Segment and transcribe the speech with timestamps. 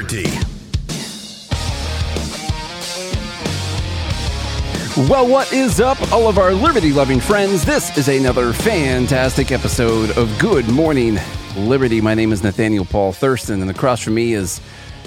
[0.00, 0.30] Liberty.
[5.10, 7.64] Well, what is up, all of our liberty loving friends?
[7.66, 11.18] This is another fantastic episode of Good Morning
[11.56, 12.00] Liberty.
[12.00, 14.60] My name is Nathaniel Paul Thurston, and across from me is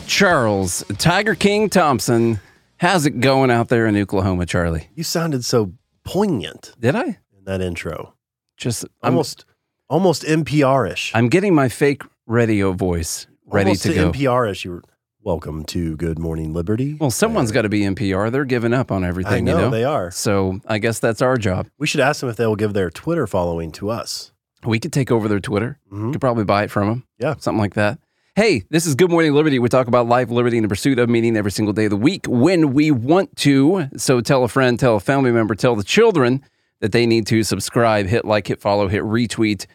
[0.06, 2.40] Charles Tiger King Thompson.
[2.78, 4.90] How's it going out there in Oklahoma, Charlie?
[4.94, 5.74] You sounded so
[6.04, 7.04] poignant Did I?
[7.36, 8.14] in that intro.
[8.58, 9.46] Just I'm, Almost
[9.90, 11.14] almost NPR-ish.
[11.16, 14.12] I'm getting my fake radio voice ready almost to go.
[14.12, 14.66] NPR-ish.
[14.66, 14.84] You were
[15.24, 16.96] welcome to Good Morning Liberty.
[17.00, 18.32] Well, someone's got to be NPR.
[18.32, 19.70] They're giving up on everything, I know, you know.
[19.70, 20.12] they are.
[20.12, 21.68] So I guess that's our job.
[21.78, 24.32] We should ask them if they will give their Twitter following to us.
[24.66, 25.80] We could take over their Twitter.
[25.92, 26.12] Mhm.
[26.14, 27.04] Could probably buy it from them.
[27.20, 27.36] Yeah.
[27.40, 28.00] Something like that.
[28.36, 29.60] Hey, this is Good Morning Liberty.
[29.60, 31.98] We talk about life, liberty, and the pursuit of meaning every single day of the
[31.98, 33.90] week when we want to.
[33.98, 36.44] So tell a friend, tell a family member, tell the children
[36.80, 39.68] that they need to subscribe, hit like, hit follow, hit retweet,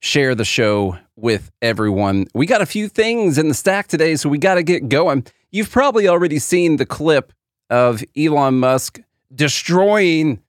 [0.00, 2.26] share the show with everyone.
[2.34, 5.26] We got a few things in the stack today, so we got to get going.
[5.50, 7.32] You've probably already seen the clip
[7.70, 9.00] of Elon Musk
[9.34, 10.40] destroying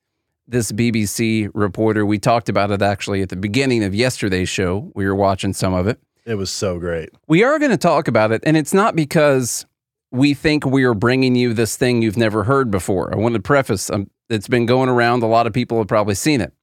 [0.47, 2.05] this BBC reporter.
[2.05, 4.91] We talked about it actually at the beginning of yesterday's show.
[4.95, 5.99] We were watching some of it.
[6.25, 7.09] It was so great.
[7.27, 9.65] We are going to talk about it, and it's not because
[10.11, 13.13] we think we are bringing you this thing you've never heard before.
[13.13, 15.21] I want to preface um, it's been going around.
[15.21, 16.53] A lot of people have probably seen it.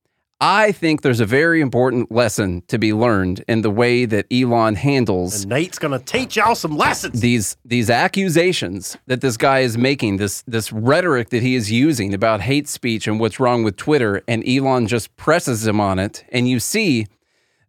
[0.44, 4.74] I think there's a very important lesson to be learned in the way that Elon
[4.74, 7.20] handles And Nate's gonna teach y'all some lessons.
[7.20, 12.12] these these accusations that this guy is making this this rhetoric that he is using
[12.12, 16.24] about hate speech and what's wrong with Twitter and Elon just presses him on it
[16.32, 17.06] and you see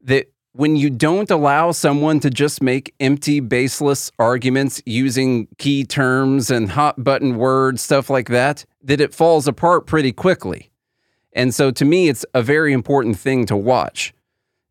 [0.01, 6.49] that when you don't allow someone to just make empty baseless arguments using key terms
[6.49, 10.71] and hot button words stuff like that that it falls apart pretty quickly.
[11.35, 14.13] And so to me it's a very important thing to watch.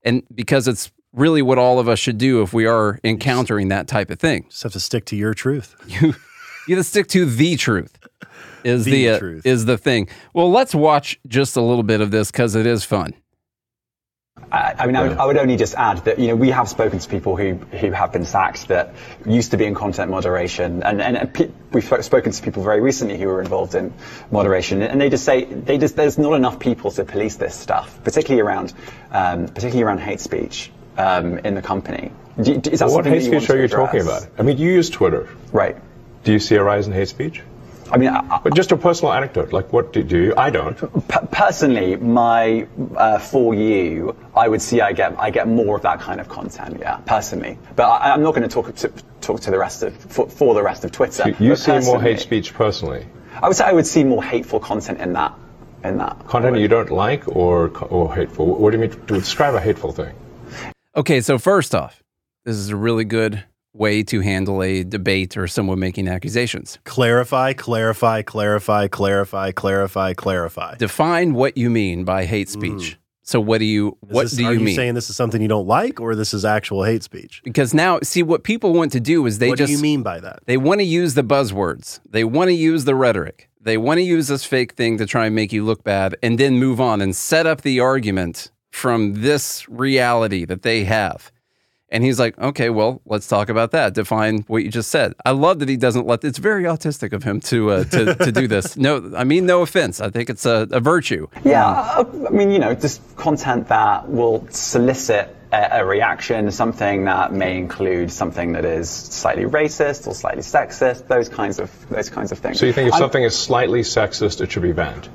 [0.04, 3.86] And because it's really what all of us should do if we are encountering that
[3.86, 4.46] type of thing.
[4.48, 5.74] Just have to stick to your truth.
[5.86, 6.14] You
[6.68, 7.98] you gotta stick to the truth.
[8.62, 9.44] Is the, The uh, truth.
[9.44, 10.08] is the thing.
[10.32, 13.14] Well, let's watch just a little bit of this because it is fun.
[14.52, 16.68] I, I mean, I would, I would only just add that you know we have
[16.68, 18.94] spoken to people who who have been sacked that
[19.24, 23.18] used to be in content moderation, and and pe- we've spoken to people very recently
[23.18, 23.94] who were involved in
[24.30, 28.02] moderation, and they just say they just there's not enough people to police this stuff,
[28.04, 28.74] particularly around
[29.10, 32.12] um, particularly around hate speech um, in the company.
[32.40, 34.26] Do, is that what hate that you want speech are you talking about?
[34.38, 35.28] I mean, you use Twitter.
[35.50, 35.76] Right.
[36.24, 37.42] Do you see a rise in hate speech?
[37.92, 39.52] I mean, I, But just a personal anecdote.
[39.52, 40.34] Like, what do, do you?
[40.36, 40.76] I don't.
[41.08, 42.66] P- personally, my
[42.96, 46.28] uh, for you, I would see I get I get more of that kind of
[46.28, 46.78] content.
[46.80, 48.88] Yeah, personally, but I, I'm not going to talk to
[49.20, 51.28] talk to the rest of for, for the rest of Twitter.
[51.28, 53.06] You, you see more hate speech personally.
[53.42, 55.34] I would say I would see more hateful content in that
[55.84, 58.46] in that Content you don't like or or hateful.
[58.56, 60.14] What do you mean to describe a hateful thing?
[60.96, 62.02] Okay, so first off,
[62.44, 66.78] this is a really good way to handle a debate or someone making accusations.
[66.84, 70.76] Clarify, clarify, clarify, clarify, clarify, clarify.
[70.76, 72.60] Define what you mean by hate hmm.
[72.60, 72.98] speech.
[73.24, 74.76] So what do you Is what this- do are you you mean?
[74.76, 77.40] saying this is something you don't like, or this is actual hate speech?
[77.44, 80.02] because now see what people want to do is they what just do you mean
[80.02, 80.40] by that?
[80.46, 82.00] They want to use the buzzwords.
[82.08, 83.48] They want to use the rhetoric.
[83.60, 86.36] They want to use this fake thing to try and make you look bad and
[86.36, 91.30] then move on and set up the argument from this reality that they have.
[91.92, 93.92] And he's like, okay, well, let's talk about that.
[93.92, 95.12] Define what you just said.
[95.26, 96.24] I love that he doesn't let.
[96.24, 98.76] It's very autistic of him to uh, to, to do this.
[98.78, 100.00] No, I mean no offense.
[100.00, 101.28] I think it's a, a virtue.
[101.44, 107.04] Yeah, I I mean, you know, just content that will solicit a, a reaction, something
[107.04, 112.08] that may include something that is slightly racist or slightly sexist, those kinds of those
[112.08, 112.58] kinds of things.
[112.58, 115.10] So you think if I'm- something is slightly sexist, it should be banned?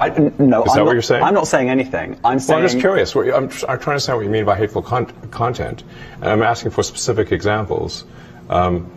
[0.00, 1.22] I, no, Is I'm that what not, you're saying?
[1.22, 2.14] I'm not saying anything.
[2.24, 3.14] I'm Well, I'm just curious.
[3.14, 5.82] What- I'm, I'm trying to understand what you mean by hateful con- content.
[6.16, 8.04] And I'm asking for specific examples.
[8.48, 8.90] Um,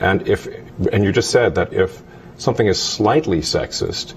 [0.00, 0.46] and if,
[0.92, 2.02] and you just said that if
[2.38, 4.14] something is slightly sexist,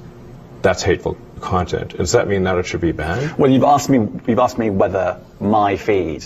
[0.61, 1.97] that's hateful content.
[1.97, 3.37] Does that mean that it should be banned?
[3.37, 4.07] Well, you've asked me.
[4.27, 6.23] You've asked me whether my feed,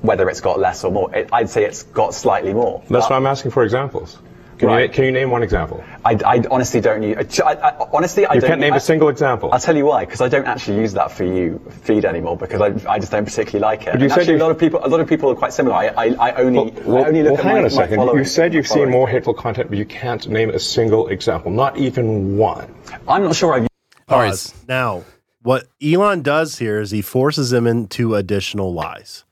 [0.00, 1.14] whether it's got less or more.
[1.14, 2.82] It, I'd say it's got slightly more.
[2.88, 4.18] That's why I'm asking for examples.
[4.66, 4.88] Can, Right.
[4.90, 5.84] you, can you name one example?
[6.04, 7.40] I, I honestly don't use.
[7.40, 8.48] I, I, honestly, I You don't.
[8.48, 9.50] can't name I, a single example.
[9.52, 12.60] I'll tell you why, because I don't actually use that for you feed anymore because
[12.60, 13.92] I, I just don't particularly like it.
[13.92, 15.52] But you And said actually, a lot of people, a lot of people are quite
[15.52, 15.74] similar.
[15.76, 17.96] I, I, I only, Well, I only look well, at hang my, on a second.
[17.96, 21.50] following- You said you've seen more hateful content, but you can't name a single example,
[21.50, 22.74] not even one.
[23.06, 23.68] I'm not sure I've
[24.08, 24.54] All right.
[24.68, 25.04] Now,
[25.42, 29.24] what Elon does here is he forces them into additional lies.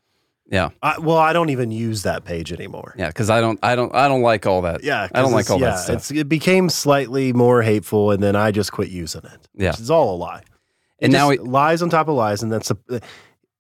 [0.53, 0.69] Yeah.
[0.83, 2.95] I, well, I don't even use that page anymore.
[2.99, 3.11] Yeah.
[3.11, 4.85] Cause I don't, I don't, I don't like all that.
[4.85, 5.97] Yeah, I don't like all yeah, that stuff.
[5.97, 9.49] It's, it became slightly more hateful, and then I just quit using it.
[9.55, 9.71] Yeah.
[9.71, 10.43] it's all a lie.
[10.99, 13.01] It And now it- lies on top of lies, and that's a, uh,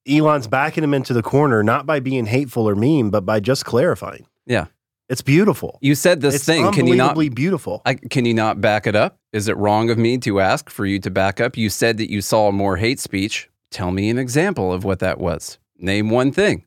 [0.06, 3.64] Elon's backing him into the corner, not by being hateful or mean, but by just
[3.64, 4.26] clarifying.
[4.46, 4.66] Yeah.
[5.08, 5.78] It's beautiful.
[5.80, 6.70] You said this it's thing.
[6.72, 7.82] Can you not, beautiful?
[7.86, 9.18] I, can you not back it up?
[9.32, 11.56] Is it wrong of me to ask for you to back up?
[11.56, 13.48] You said that you saw more hate speech.
[13.70, 15.58] Tell me an example of what that was.
[15.78, 16.64] Name one thing.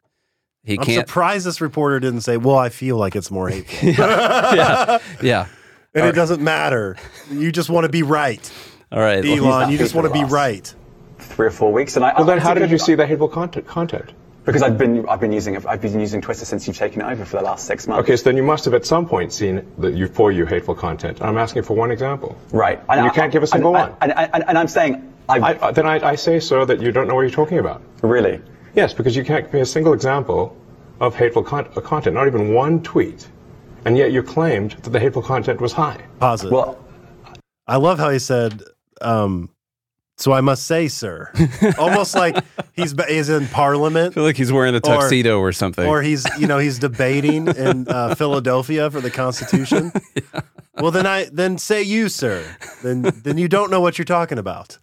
[0.65, 1.07] He I'm can't.
[1.07, 4.97] surprised this reporter didn't say, "Well, I feel like it's more hateful," yeah.
[5.21, 5.47] Yeah.
[5.93, 6.97] and it doesn't matter.
[7.31, 8.51] You just want to be right,
[8.91, 9.23] All right.
[9.23, 9.71] Elon.
[9.71, 10.73] You just want to be right.
[11.19, 12.13] three or four weeks, and I.
[12.15, 13.67] Well, then how did you see the hateful content?
[13.67, 14.11] content?
[14.45, 17.25] Because I've been, I've been using, I've been using Twitter since you've taken it over
[17.25, 18.03] for the last six months.
[18.03, 20.75] Okay, so then you must have at some point seen the you for you hateful
[20.75, 21.19] content.
[21.19, 22.37] I'm asking for one example.
[22.51, 22.79] Right.
[22.87, 23.97] And you can't give a single and, one.
[24.01, 26.79] And, and, and, and I'm saying, I've, I, uh, then I, I say, sir, that
[26.79, 27.81] you don't know what you're talking about.
[28.03, 28.39] really.
[28.75, 30.55] Yes, because you can't give me a single example
[30.99, 33.27] of hateful con- uh, content, not even one tweet,
[33.85, 36.03] and yet you claimed that the hateful content was high.
[36.19, 36.51] Positive.
[36.51, 36.77] Well,
[37.67, 38.61] I love how he said,
[39.01, 39.49] um,
[40.17, 41.31] "So I must say, sir,"
[41.77, 42.37] almost like
[42.73, 44.11] he's he's in Parliament.
[44.11, 45.87] I feel like he's wearing a tuxedo or, something.
[45.87, 49.91] or he's you know he's debating in uh, Philadelphia for the Constitution.
[50.77, 52.43] Well, then I then say you, sir.
[52.83, 54.77] Then then you don't know what you're talking about.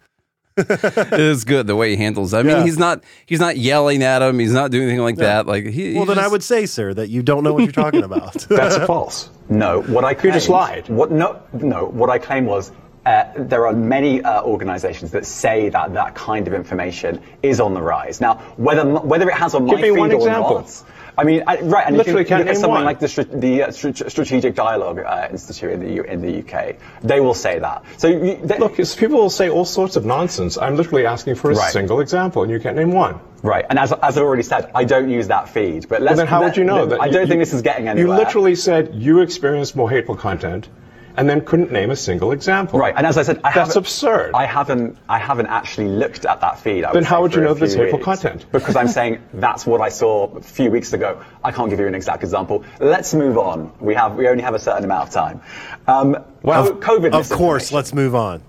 [0.57, 2.33] it is good the way he handles.
[2.33, 2.37] it.
[2.37, 2.63] I mean, Yeah.
[2.63, 4.37] he's not he's not yelling at him.
[4.39, 5.47] He's not doing anything like that.
[5.47, 5.93] Like he.
[5.95, 8.33] Well, he then I would say, sir, that you don't know what you're talking about.
[8.49, 9.29] That's false.
[9.49, 9.81] no.
[9.83, 10.89] What I claimed, just lied.
[10.89, 11.11] What?
[11.11, 11.85] No, no.
[11.85, 12.71] What I claim was.
[13.05, 17.73] Uh, there are many uh, organisations that say that that kind of information is on
[17.73, 18.21] the rise.
[18.21, 20.59] Now, whether whether it has on Give my me feed one or example.
[20.61, 20.83] not,
[21.17, 22.85] I mean, I, right, and Literally if you can't look at something one.
[22.85, 27.19] like the, the uh, Strategic Dialogue uh, Institute in the U- in the UK, they
[27.19, 27.83] will say that.
[27.97, 30.57] So you, they, Look, people will say all sorts of nonsense.
[30.57, 31.71] I'm literally asking for a Right.
[31.71, 33.19] single example, and you can't name one.
[33.43, 35.87] right, and as, as I already said, I don't use that feed.
[35.87, 36.99] But let's, Well, then how let- would you know that?
[36.99, 38.15] I don't you- think this is getting anywhere.
[38.17, 40.67] You literally said you experienced more hateful content,
[41.15, 42.79] and then couldn't name a single example.
[42.79, 44.31] Right, and as I said, I That's absurd.
[44.33, 46.83] I haven't, I haven't actually looked at that feed.
[46.83, 48.05] I Then say, how would you a know there's few hateful weeks.
[48.05, 48.45] content?
[48.51, 51.23] Because I'm saying that's what I saw a few weeks ago.
[51.43, 52.63] I can't give you an exact example.
[52.79, 53.71] Let's move on.
[53.79, 55.41] We have, we only have a certain amount of time.
[55.87, 57.13] Um, Well, Co- COVID.
[57.13, 58.41] of course, let's move on.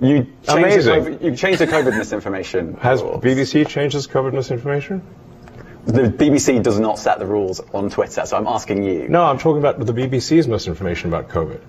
[0.00, 0.94] You changed the Amazing.
[0.94, 2.74] COVID, you changed the COVID misinformation.
[2.80, 3.22] Has rules.
[3.24, 5.02] BBC changed its COVID misinformation?
[5.86, 9.08] The BBC does not set the rules on Twitter, so I'm asking you.
[9.08, 11.60] No, I'm talking about the BBC's misinformation about COVID.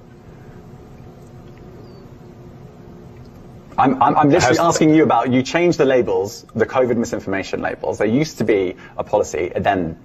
[3.79, 7.97] I'm, I'm, I'm literally asking you about, you changed the labels, the COVID misinformation labels.
[7.97, 9.97] There used to be a policy, it then,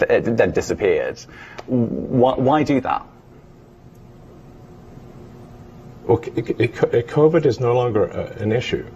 [0.00, 1.18] it then disappeared.
[1.66, 3.06] Why, why do that?
[6.04, 8.86] Well, COVID is no longer uh, an issue.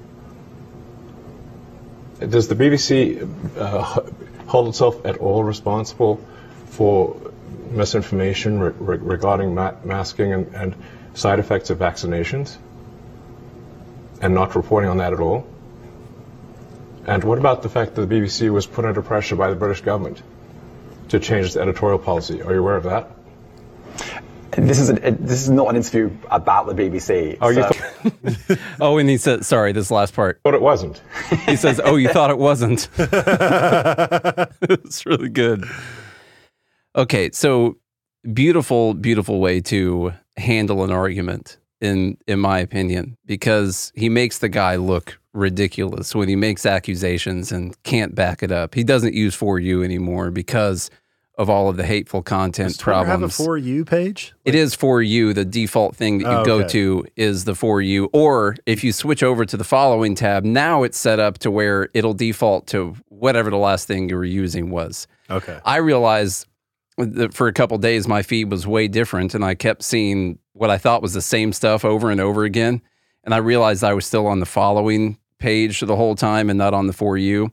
[2.21, 3.29] Does the BBC
[3.59, 4.03] uh,
[4.47, 6.21] hold itself at all responsible
[6.67, 7.17] for
[7.71, 10.75] misinformation re- regarding ma- masking and, and
[11.15, 12.57] side effects of vaccinations?
[14.21, 15.47] And not reporting on that at all?
[17.07, 19.81] And what about the fact that the BBC was put under pressure by the British
[19.81, 20.23] government
[21.09, 22.43] to change its editorial policy?
[22.43, 23.11] Are you aware of that?
[24.53, 27.39] This is, a, this is not an interview about the BBC.
[27.41, 27.65] Oh, you
[28.49, 30.41] th- Oh, and he said, sorry, this last part.
[30.43, 31.01] But it wasn't.
[31.47, 32.89] He says, "Oh, you thought it wasn't."
[34.63, 35.65] it's really good.
[36.97, 37.77] Okay, so
[38.33, 44.49] beautiful, beautiful way to handle an argument, in in my opinion, because he makes the
[44.49, 48.75] guy look ridiculous when he makes accusations and can't back it up.
[48.75, 50.91] He doesn't use for you anymore because
[51.39, 53.37] of all of the hateful content Does Twitter have a problems.
[53.37, 54.35] for you page?
[54.45, 55.33] It is for you.
[55.33, 56.69] The default thing that you Oh, go okay.
[56.71, 58.11] to is the for you.
[58.13, 61.89] Or if you switch over to the following tab, now it's set up to where
[61.95, 65.07] it'll default to whatever the last thing you were using was.
[65.31, 65.59] Okay.
[65.65, 66.47] I realized
[66.99, 70.69] that for a couple days my feed was way different and I kept seeing what
[70.69, 72.83] I thought was the same stuff over and over again.
[73.25, 76.75] And I realized I was still on the following page the whole time and not
[76.75, 77.51] on the for you.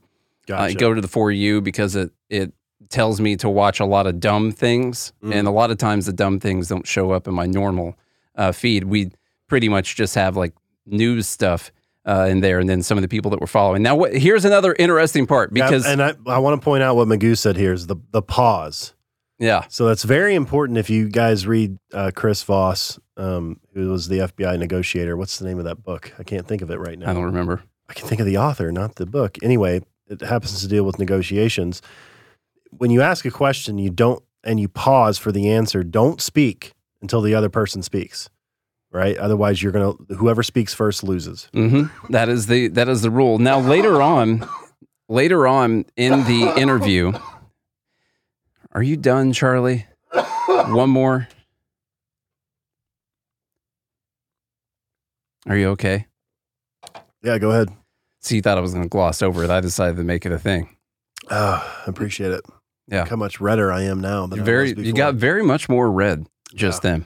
[0.52, 2.52] I go to the for you because it it
[2.90, 5.34] tells me to watch a lot of dumb things, Mm.
[5.34, 7.96] and a lot of times the dumb things don't show up in my normal
[8.34, 8.84] uh, feed.
[8.84, 9.10] We
[9.46, 10.52] pretty much just have like
[10.84, 11.72] news stuff
[12.06, 13.82] uh, in there, and then some of the people that we're following.
[13.82, 16.96] Now, what, here's another interesting part Yeah, because and I, I want to point out
[16.96, 18.92] what Magoo said here is the the pause.
[19.38, 19.64] Yeah.
[19.68, 24.18] So that's very important if you guys read uh, Chris Voss, um, who was the
[24.18, 25.16] FBI negotiator.
[25.16, 26.12] What's the name of that book?
[26.18, 27.10] I can't think of it right now.
[27.10, 27.62] I don't remember.
[27.88, 29.38] I can think of the author, not the book.
[29.42, 31.80] Anyway, it happens to deal with negotiations.
[32.70, 36.72] When you ask a question, you don't, and you pause for the answer, don't speak
[37.00, 38.28] until the other person speaks,
[38.90, 39.16] right?
[39.16, 41.48] Otherwise, you're to, whoever speaks first loses.
[41.54, 43.38] hmm That is the that is the rule.
[43.38, 44.46] Now later on,
[45.08, 47.12] later on in the interview,
[48.78, 49.88] are you done, Charlie?
[50.46, 51.26] One more.
[55.48, 56.06] Are you okay?
[57.20, 57.70] Yeah, go ahead.
[58.20, 59.50] So you thought I was going to gloss over it.
[59.50, 60.76] I decided to make it a thing.
[61.28, 62.42] Oh, I appreciate it.
[62.86, 63.00] Yeah.
[63.00, 66.28] Look how much redder I am now than very you got very much more red
[66.54, 67.04] just then.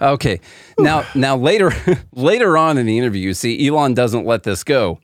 [0.00, 0.38] Okay.
[0.78, 1.72] Now now later
[2.14, 5.00] later on in the interview, you see Elon doesn't let this go.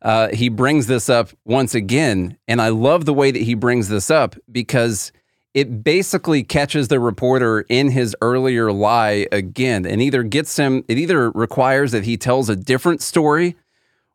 [0.00, 3.90] Uh, he brings this up once again, and I love the way that he brings
[3.90, 5.12] this up because
[5.54, 10.84] it basically catches the reporter in his earlier lie again, and either gets him.
[10.88, 13.56] It either requires that he tells a different story,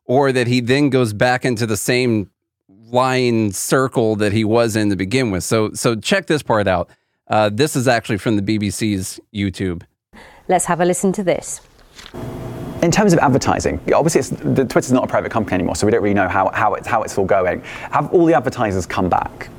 [0.04, 2.30] or that he then goes back into the same
[2.68, 5.44] lying circle that he was in to begin with.
[5.44, 6.90] So so check this part out.
[7.28, 9.82] Uh, this is actually from the BBC's YouTube.
[10.48, 11.60] Let's have a listen to this.
[12.82, 15.90] In terms of advertising, obviously it's, the Twitter's not a private company anymore, so we
[15.90, 17.60] don't really know how, how, it's, how it's all going.
[17.90, 19.50] Have all the advertisers come back?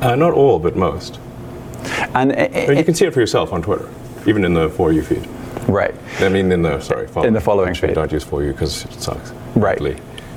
[0.00, 1.18] Uh, not all, but most.
[2.14, 3.88] And it, But you can see it for yourself on Twitter,
[4.26, 5.26] even in the For You feed.
[5.68, 7.28] right, I mean, in the, sorry, following.
[7.28, 7.94] In the following Actually, feed.
[7.94, 9.32] Don't use For You because it sucks.
[9.54, 9.80] Right.
[9.80, 9.96] Lee.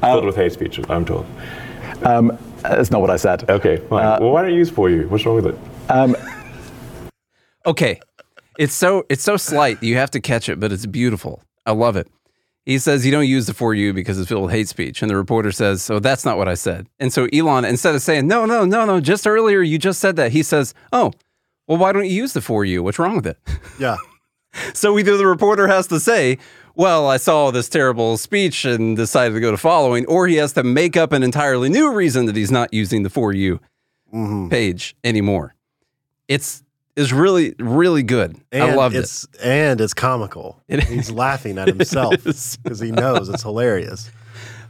[0.00, 1.26] Filled with hate speech, I'm told.
[2.02, 3.48] that's not what I said.
[3.48, 4.04] Okay, fine.
[4.04, 5.08] Uh, well, why don't you use For You?
[5.08, 5.56] What's wrong with it?
[7.66, 8.00] Okay.
[8.58, 9.80] It's so it's so slight.
[9.82, 11.42] You have to catch it, but it's beautiful.
[11.64, 12.08] I love it.
[12.68, 15.00] He says you don't use the for you because it's filled with hate speech.
[15.00, 16.86] And the reporter says, So that's not what I said.
[17.00, 20.16] And so Elon, instead of saying, No, no, no, no, just earlier you just said
[20.16, 21.12] that, he says, Oh,
[21.66, 22.82] well, why don't you use the for you?
[22.82, 23.38] What's wrong with it?
[23.80, 23.96] Yeah.
[24.74, 26.36] So either the reporter has to say,
[26.74, 30.52] Well, I saw this terrible speech and decided to go to following, or he has
[30.52, 33.60] to make up an entirely new reason that he's not using the for you
[34.14, 34.48] Mm-hmm.
[34.48, 35.54] page anymore.
[36.28, 36.62] It's
[36.98, 38.36] is really, really good.
[38.52, 39.24] And I loved it.
[39.42, 40.60] And it's comical.
[40.68, 44.10] It- He's laughing at himself because he knows it's hilarious.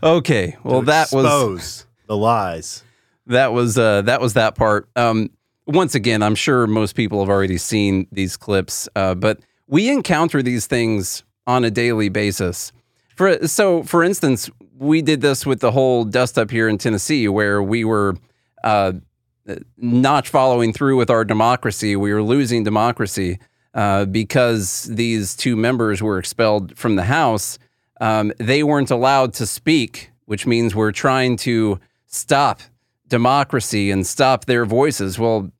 [0.03, 0.57] Okay.
[0.63, 2.85] Well, To that was the lies.
[3.27, 4.89] that was uh, that was that part.
[4.95, 5.31] Um,
[5.67, 10.43] once again, I'm sure most people have already seen these clips, uh, but we encounter
[10.43, 12.73] these things on a daily basis.
[13.17, 17.27] For so, for instance, we did this with the whole dust up here in Tennessee,
[17.29, 18.17] where we were
[18.65, 18.93] uh,
[19.77, 21.97] not following through with our democracy.
[21.97, 23.39] We were losing democracy
[23.75, 27.59] uh, because these two members were expelled from the House.
[28.01, 32.61] Um, they weren't allowed to speak, which means we're trying to stop
[33.09, 35.19] democracy and stop their voices.
[35.19, 35.51] Well,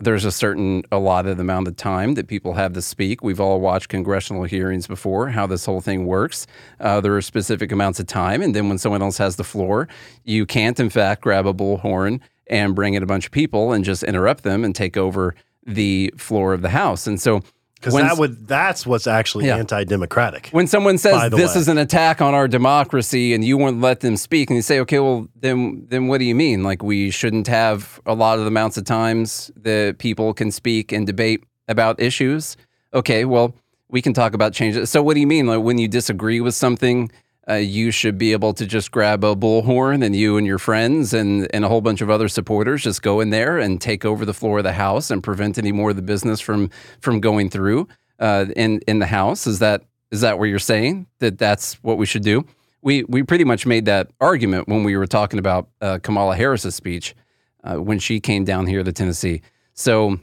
[0.00, 3.22] there's a certain allotted amount of time that people have to speak.
[3.22, 6.46] We've all watched congressional hearings before, how this whole thing works.
[6.78, 8.40] Uh, there are specific amounts of time.
[8.40, 9.88] And then when someone else has the floor,
[10.24, 13.84] you can't, in fact, grab a bullhorn and bring in a bunch of people and
[13.84, 15.34] just interrupt them and take over
[15.66, 17.06] the floor of the House.
[17.06, 17.42] And so,
[17.74, 19.56] Because that would that's what's actually Yeah.
[19.58, 20.48] anti-democratic.
[20.50, 21.60] when someone says this way.
[21.60, 24.80] is an attack on our democracy and you won't let them speak and you say
[24.80, 28.44] okay well then then what do you mean like we shouldn't have a lot of
[28.44, 32.56] the amounts of times that people can speak and debate about issues
[32.94, 33.54] okay well
[33.90, 36.54] we can talk about changes so what do you mean like when you disagree with
[36.56, 37.08] something
[37.48, 41.14] uh, you should be able to just grab a bullhorn and you and your friends
[41.14, 44.24] and, and a whole bunch of other supporters just go in there and take over
[44.24, 47.48] the floor of the house and prevent any more of the business from from going
[47.48, 47.88] through
[48.18, 49.46] uh, in in the house.
[49.46, 52.44] Is that is that what you're saying that that's what we should do?
[52.82, 56.74] We we pretty much made that argument when we were talking about uh, Kamala Harris's
[56.74, 57.14] speech
[57.64, 59.42] uh, when she came down here to Tennessee.
[59.72, 60.18] So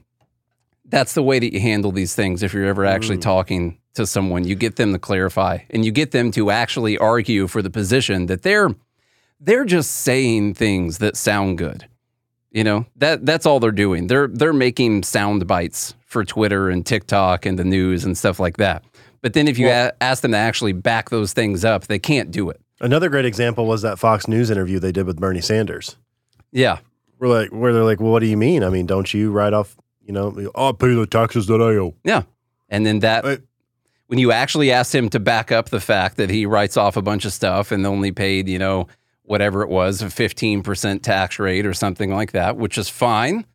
[0.85, 2.43] that's the way that you handle these things.
[2.43, 6.11] If you're ever actually talking to someone, you get them to clarify and you get
[6.11, 8.69] them to actually argue for the position that they're
[9.39, 11.87] they're just saying things that sound good.
[12.51, 14.07] You know that that's all they're doing.
[14.07, 18.57] They're they're making sound bites for Twitter and TikTok and the news and stuff like
[18.57, 18.83] that.
[19.21, 22.31] But then if you a- ask them to actually back those things up, they can't
[22.31, 22.61] do it.
[22.79, 25.95] Another great example was that Fox News interview they did with Bernie Sanders.
[26.51, 26.79] Yeah,
[27.19, 28.63] We're like, where they're like, well, what do you mean?
[28.63, 29.75] I mean, don't you write off,
[30.05, 31.95] you know, I'll pay the taxes that I owe.
[32.05, 32.23] yeah.
[32.69, 33.41] And then that But-
[34.07, 37.01] when you actually ask him to back up the fact that he writes off a
[37.01, 38.87] bunch of stuff and only paid, you know,
[39.23, 43.45] whatever it was, a 15% tax rate or something like that, which is fine.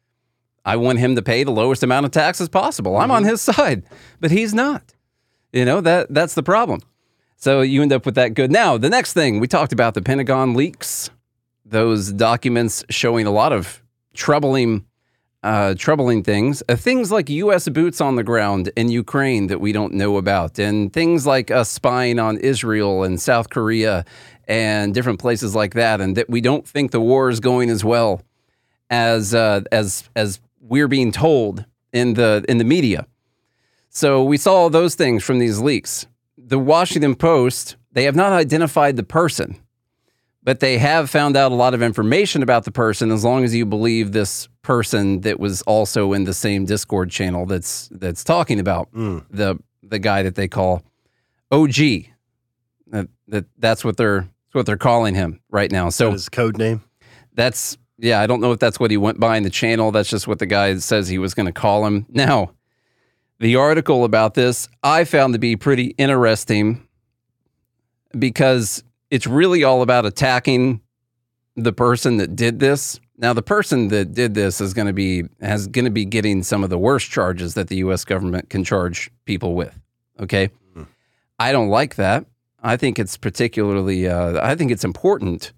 [0.65, 2.97] I want him to pay the lowest amount of taxes possible.
[2.97, 3.31] I'm on mm-hmm.
[3.31, 3.85] his side,
[4.21, 4.95] but he's not.
[5.53, 6.81] You know, that that's the problem.
[7.37, 8.53] So you end up with that good.
[8.53, 11.11] Now, the next thing we talked about the Pentagon leaks,
[11.65, 14.85] those documents showing a lot of troubling
[15.43, 17.69] uh, troubling things, uh, things like U.S.
[17.69, 21.71] boots on the ground in Ukraine that we don't know about, and things like us
[21.71, 24.05] spying on Israel and South Korea
[24.47, 27.85] and different places like that, and that we don't think the war is going as
[27.85, 28.23] well
[28.91, 33.07] as uh, as as we're being told in the in the media.
[33.89, 36.07] So we saw all those things from these leaks.
[36.37, 39.57] The Washington Post they have not identified the person,
[40.51, 43.13] but they have found out a lot of information about the person.
[43.13, 47.47] As long as you believe this person that was also in the same Discord channel
[47.47, 49.25] that's that's talking about Mm.
[49.31, 50.83] the the guy that they call
[51.53, 51.77] OG.
[52.89, 55.89] That, that that's what they're that's what they're calling him right now.
[55.89, 56.83] So That his code name.
[57.33, 59.93] that's yeah, I don't know if that's what he went by in the channel.
[59.93, 62.07] That's just what the guy says he was going to call him.
[62.09, 62.55] Now,
[63.39, 66.89] the article about this I found to be pretty interesting
[68.19, 70.81] because it's really all about attacking
[71.57, 73.01] the person that did this.
[73.19, 76.43] Now, the person that did this is going to be has going to be getting
[76.43, 78.05] some of the worst charges that the U.S.
[78.05, 79.79] government can charge people with.
[80.19, 80.51] Okay,
[81.39, 82.25] I don't like that.
[82.63, 84.09] I think it's particularly.
[84.09, 85.53] Uh, I think it's important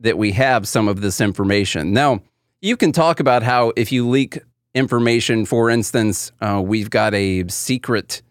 [0.00, 1.92] that we have some of this information.
[1.92, 2.22] Now,
[2.60, 4.38] you can talk about how if you leak
[4.74, 8.22] information, for instance, uh, we've got a secret,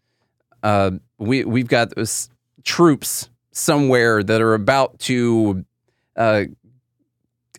[0.63, 1.93] uh, we, we've got
[2.63, 5.65] troops somewhere that are about to,
[6.15, 6.43] uh,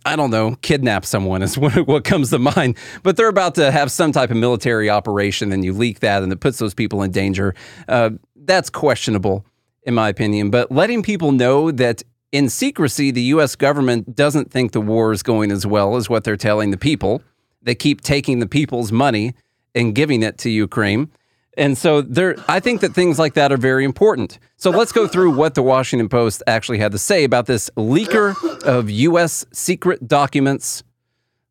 [0.04, 2.76] I don't know, kidnap someone is what, comes to mind.
[3.02, 6.32] But they're about to have some type of military operation and you leak that and
[6.32, 7.54] it puts those people in danger.
[7.88, 9.44] Uh, that's questionable,
[9.82, 10.50] in my opinion.
[10.50, 13.56] But letting people know that in secrecy, the U.S.
[13.56, 17.22] government doesn't think the war is going as well as what they're telling the people.
[17.62, 19.34] They keep taking the people's money
[19.74, 21.10] and giving it to Ukraine.
[21.58, 24.38] And so there I think that things like that are very important.
[24.56, 28.34] So let's go through what the Washington Post actually had to say about this leaker
[28.62, 30.84] of US secret documents.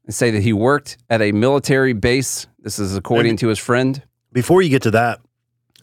[0.05, 2.47] They say that he worked at a military base.
[2.59, 4.01] This is according to his friend.
[4.31, 5.19] Before you get to that,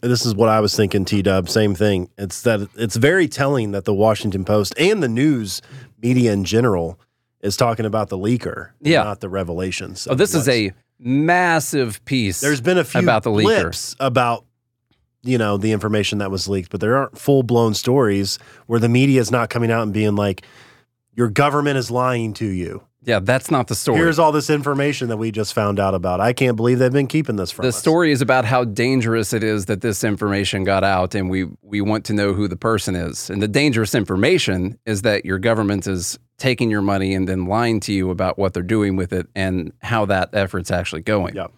[0.01, 1.47] this is what I was thinking, T Dub.
[1.47, 2.09] Same thing.
[2.17, 5.61] It's that it's very telling that the Washington Post and the news
[6.01, 6.99] media in general
[7.41, 9.03] is talking about the leaker, Yeah.
[9.03, 10.07] not the revelations.
[10.09, 12.41] Oh, this is a massive piece.
[12.41, 13.61] There's been a few about the leaker.
[13.61, 14.45] blips about
[15.23, 18.89] you know the information that was leaked, but there aren't full blown stories where the
[18.89, 20.45] media is not coming out and being like,
[21.13, 23.99] "Your government is lying to you." Yeah, that's not the story.
[23.99, 26.19] Here's all this information that we just found out about.
[26.19, 27.75] I can't believe they've been keeping this from the us.
[27.75, 31.45] The story is about how dangerous it is that this information got out and we
[31.61, 35.37] we want to know who the person is and the dangerous information is that your
[35.37, 39.13] government is taking your money and then lying to you about what they're doing with
[39.13, 41.51] it and how that effort's actually going Yep.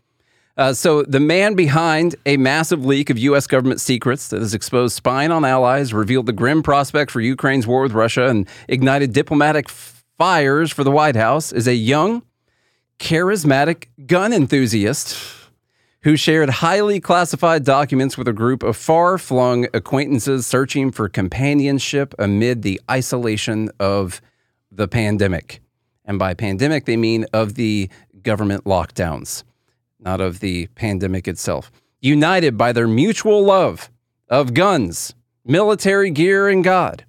[0.57, 3.47] uh, so the man behind a massive leak of U.S.
[3.47, 7.81] government secrets that has exposed spying on allies, revealed the grim prospect for Ukraine's war
[7.83, 9.69] with Russia, and ignited diplomatic
[10.17, 12.23] fires for the White House is a young,
[12.99, 15.17] charismatic gun enthusiast
[16.01, 22.13] who shared highly classified documents with a group of far flung acquaintances searching for companionship
[22.17, 24.21] amid the isolation of
[24.71, 25.61] the pandemic.
[26.05, 27.89] And by pandemic, they mean of the
[28.21, 29.43] government lockdowns,
[29.99, 31.71] not of the pandemic itself.
[31.99, 33.89] United by their mutual love
[34.29, 37.05] of guns, military gear, and God,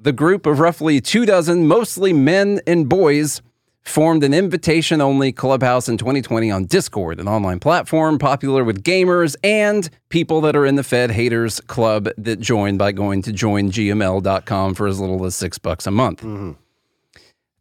[0.00, 3.42] the group of roughly two dozen, mostly men and boys,
[3.82, 9.34] formed an invitation only clubhouse in 2020 on Discord, an online platform popular with gamers
[9.42, 14.74] and people that are in the Fed haters club that join by going to joingml.com
[14.74, 16.20] for as little as six bucks a month.
[16.20, 16.52] Mm-hmm.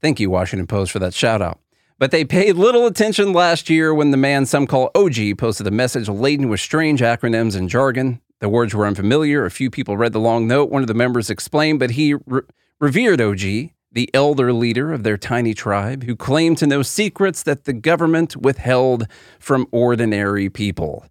[0.02, 1.60] Thank you, Washington Post, for that shout out.
[1.98, 5.72] But they paid little attention last year when the man some call OG posted a
[5.72, 8.22] message laden with strange acronyms and jargon.
[8.40, 9.46] The words were unfamiliar.
[9.46, 10.70] A few people read the long note.
[10.70, 12.42] One of the members explained, but he re-
[12.80, 17.66] revered OG, the elder leader of their tiny tribe, who claimed to know secrets that
[17.66, 19.08] the government withheld
[19.40, 21.06] from ordinary people.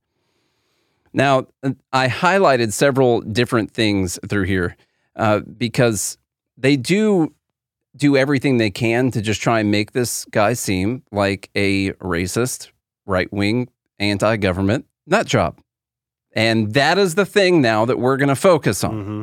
[1.13, 1.47] Now,
[1.93, 4.77] I highlighted several different things through here
[5.17, 6.19] uh, because
[6.57, 7.35] they do
[7.97, 12.71] do everything they can to just try and make this guy seem like a racist,
[13.07, 15.59] right wing, anti government nut job.
[16.37, 19.23] And that is the thing now that we're going to focus on Mm-hmm.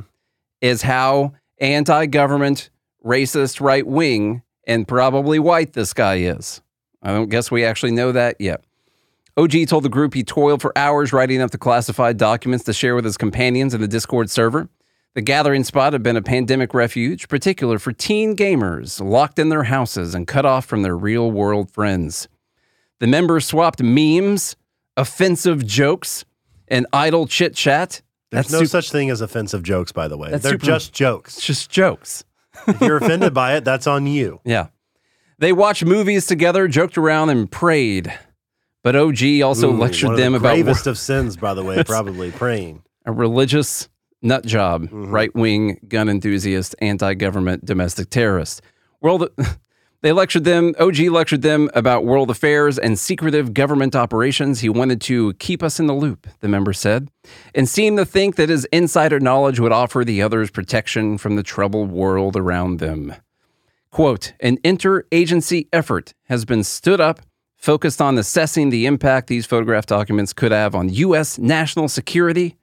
[0.62, 2.70] is how anti government,
[3.06, 6.62] racist, right wing, and probably white this guy is.
[7.02, 8.64] I don't guess we actually know that yet.
[9.38, 12.96] OG told the group he toiled for hours writing up the classified documents to share
[12.96, 14.70] with his companions in the Discord server.
[15.16, 19.64] The gathering spot had been a pandemic refuge, particular for teen gamers locked in their
[19.64, 22.28] houses and cut off from their real world friends.
[23.00, 24.56] The members swapped memes,
[24.98, 26.26] offensive jokes,
[26.74, 28.02] and idle chit chat.
[28.32, 30.32] There's That's no such thing as offensive jokes, by the way.
[30.32, 31.40] That's They're super- just jokes.
[31.40, 32.24] just jokes.
[32.68, 34.42] if you're offended by it, that's on you.
[34.44, 34.68] Yeah.
[35.40, 38.14] They watched movies together, joked around, and prayed.
[38.84, 41.64] But OG also Ooh, lectured one of them the about gravest of sins, by the
[41.64, 42.84] way, probably praying.
[43.06, 43.88] a religious
[44.22, 45.12] nut job, Mm-hmm.
[45.12, 48.62] right wing gun enthusiast, anti government domestic terrorist.
[49.02, 49.30] World,
[50.04, 50.76] they lectured them.
[50.80, 54.60] OG lectured them about world affairs and secretive government operations.
[54.60, 57.10] He wanted to keep us in the loop, the member said,
[57.56, 61.44] and seemed to think that his insider knowledge would offer the others protection from the
[61.44, 63.16] troubled world around them.
[63.92, 67.22] Quote, an interagency effort has been stood up
[67.56, 71.38] focused on assessing the impact these photograph documents could have on U.S.
[71.38, 72.58] national security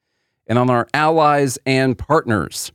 [0.47, 2.71] and on our allies and partners.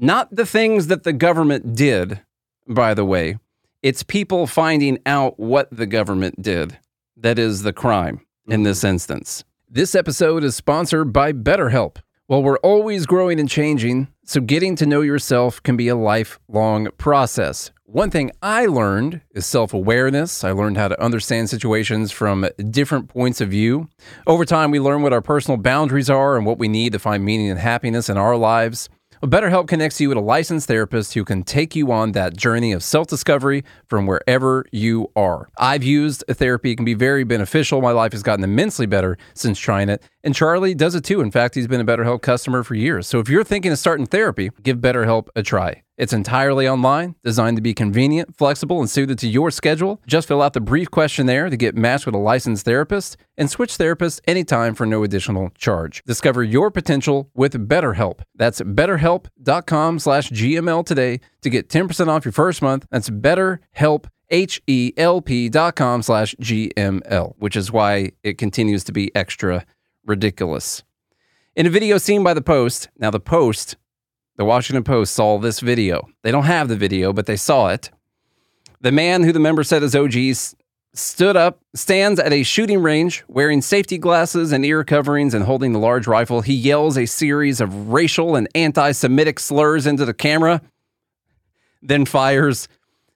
[0.00, 2.22] Not the things that the government did,
[2.66, 3.38] by the way.
[3.82, 6.78] It's people finding out what the government did
[7.16, 8.88] that is the crime in this mm-hmm.
[8.88, 9.42] instance.
[9.70, 11.96] This episode is sponsored by BetterHelp.
[12.28, 16.88] Well, we're always growing and changing, so getting to know yourself can be a lifelong
[16.98, 17.70] process.
[17.84, 20.44] One thing I learned is self awareness.
[20.44, 23.88] I learned how to understand situations from different points of view.
[24.26, 27.24] Over time, we learn what our personal boundaries are and what we need to find
[27.24, 28.90] meaning and happiness in our lives.
[29.22, 32.82] BetterHelp connects you with a licensed therapist who can take you on that journey of
[32.82, 35.50] self discovery from wherever you are.
[35.58, 37.82] I've used therapy, it can be very beneficial.
[37.82, 40.02] My life has gotten immensely better since trying it.
[40.22, 41.20] And Charlie does it too.
[41.20, 43.06] In fact, he's been a BetterHelp customer for years.
[43.06, 45.82] So if you're thinking of starting therapy, give BetterHelp a try.
[45.96, 50.00] It's entirely online, designed to be convenient, flexible, and suited to your schedule.
[50.06, 53.76] Just fill out the brief questionnaire to get matched with a licensed therapist and switch
[53.76, 56.02] therapists anytime for no additional charge.
[56.06, 58.20] Discover your potential with BetterHelp.
[58.34, 62.86] That's betterhelp.com slash GML today to get 10% off your first month.
[62.90, 69.66] That's betterhelp, H-E-L-P dot com slash GML, which is why it continues to be extra
[70.04, 70.82] ridiculous.
[71.56, 73.76] In a video seen by the Post, now the Post
[74.40, 76.08] the Washington Post saw this video.
[76.22, 77.90] They don't have the video, but they saw it.
[78.80, 80.14] The man who the member said is OG
[80.94, 85.74] stood up, stands at a shooting range wearing safety glasses and ear coverings and holding
[85.74, 86.40] the large rifle.
[86.40, 90.62] He yells a series of racial and anti Semitic slurs into the camera,
[91.82, 92.66] then fires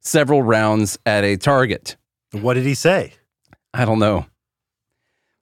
[0.00, 1.96] several rounds at a target.
[2.32, 3.14] What did he say?
[3.72, 4.26] I don't know.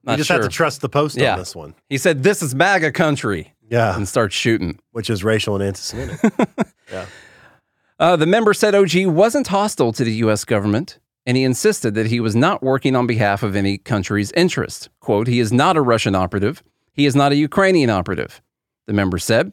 [0.06, 0.36] You just sure.
[0.38, 1.32] have to trust the post Yeah.
[1.34, 1.74] on this one.
[1.88, 3.94] he said, This is MAGA country, Yeah.
[3.96, 4.78] and starts shooting.
[4.92, 6.32] Which is racial and anti-Semitic.
[6.92, 7.06] yeah.
[7.98, 10.44] Uh, the member said OG wasn't hostile to the U.S.
[10.44, 14.88] government, and he insisted that he was not working on behalf of any country's interest.
[15.00, 16.62] Quote, he is not a Russian operative.
[16.92, 18.42] He is not a Ukrainian operative,
[18.86, 19.52] the member said.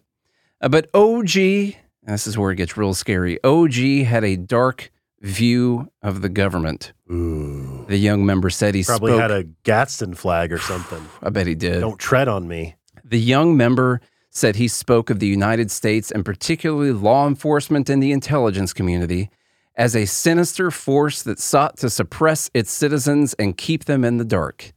[0.62, 5.92] Uh, but OG, this is where it gets real scary, OG had a dark view
[6.02, 6.94] of the government.
[7.12, 7.86] Ooh.
[7.88, 9.22] The young member said he Probably spoke.
[9.22, 11.06] had a Gadsden flag or something.
[11.22, 11.82] I bet he did.
[11.82, 12.76] Don't tread on me.
[13.04, 18.02] The young member said he spoke of the United States and particularly law enforcement and
[18.02, 19.30] the intelligence community
[19.76, 24.26] as a sinister force that sought to suppress its citizens and keep them in the
[24.26, 24.74] dark.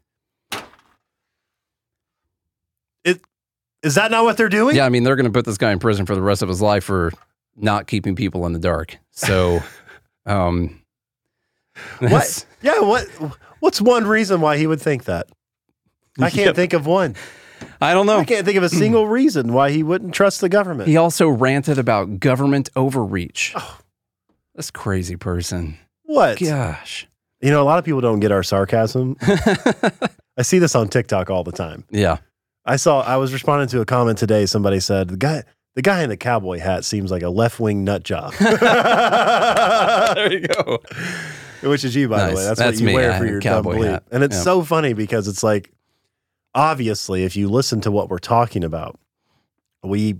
[3.04, 3.20] It
[3.82, 4.76] is that not what they're doing?
[4.76, 6.48] Yeah, I mean, they're going to put this guy in prison for the rest of
[6.48, 7.12] his life for
[7.56, 8.96] not keeping people in the dark.
[9.10, 9.60] So,
[10.26, 10.80] um,
[11.98, 12.46] What?
[12.62, 12.80] Yeah.
[12.80, 13.06] What?
[13.60, 15.28] What's one reason why he would think that?
[16.20, 16.56] I can't Yep.
[16.56, 17.14] think of one.
[17.80, 18.18] I don't know.
[18.18, 20.88] I can't think of a single reason why he wouldn't trust the government.
[20.88, 23.52] He also ranted about government overreach.
[23.54, 23.78] Oh.
[24.54, 25.78] This crazy person.
[26.02, 26.38] what?
[26.38, 27.06] Gosh.
[27.40, 29.16] You know, a lot of people don't get our sarcasm.
[29.22, 31.84] I see this on TikTok all the time.
[31.90, 32.18] Yeah.
[32.64, 33.00] I saw.
[33.00, 34.46] I was responding to a comment today.
[34.46, 35.42] Somebody said the guy,
[35.74, 38.32] the guy in the cowboy hat, seems like a left wing nut job.
[38.40, 40.80] there you go.
[41.62, 42.44] Which is you, by the way.
[42.44, 42.94] That's, That's what you me.
[42.94, 43.90] Wear have for your dumb cowboy bleep.
[43.90, 44.02] hat.
[44.10, 44.42] And it's Yeah.
[44.42, 45.70] so funny because it's like,
[46.54, 48.98] obviously, if you listen to what we're talking about,
[49.82, 50.16] we.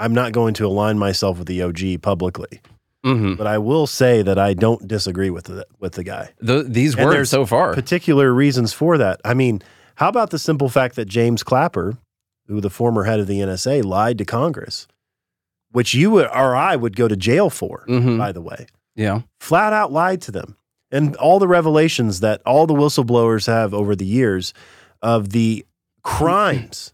[0.00, 2.60] I'm not going to align myself with the OG publicly,
[3.02, 6.30] hmm but I will say that I don't disagree with the with the guy.
[6.38, 7.74] The, these And words so far.
[7.74, 9.20] particular reasons for that.
[9.24, 9.60] I mean,
[9.96, 11.96] how about the simple fact that James Clapper,
[12.48, 14.88] who the former head of the NSA, lied to Congress,
[15.70, 18.18] which you would, or I would go to jail for, Mhm.
[18.18, 19.20] by the way, Yeah.
[19.38, 20.56] flat out lied to them.
[20.90, 24.54] And all the revelations that all the whistleblowers have over the years
[25.02, 25.66] of the
[26.02, 26.92] crimes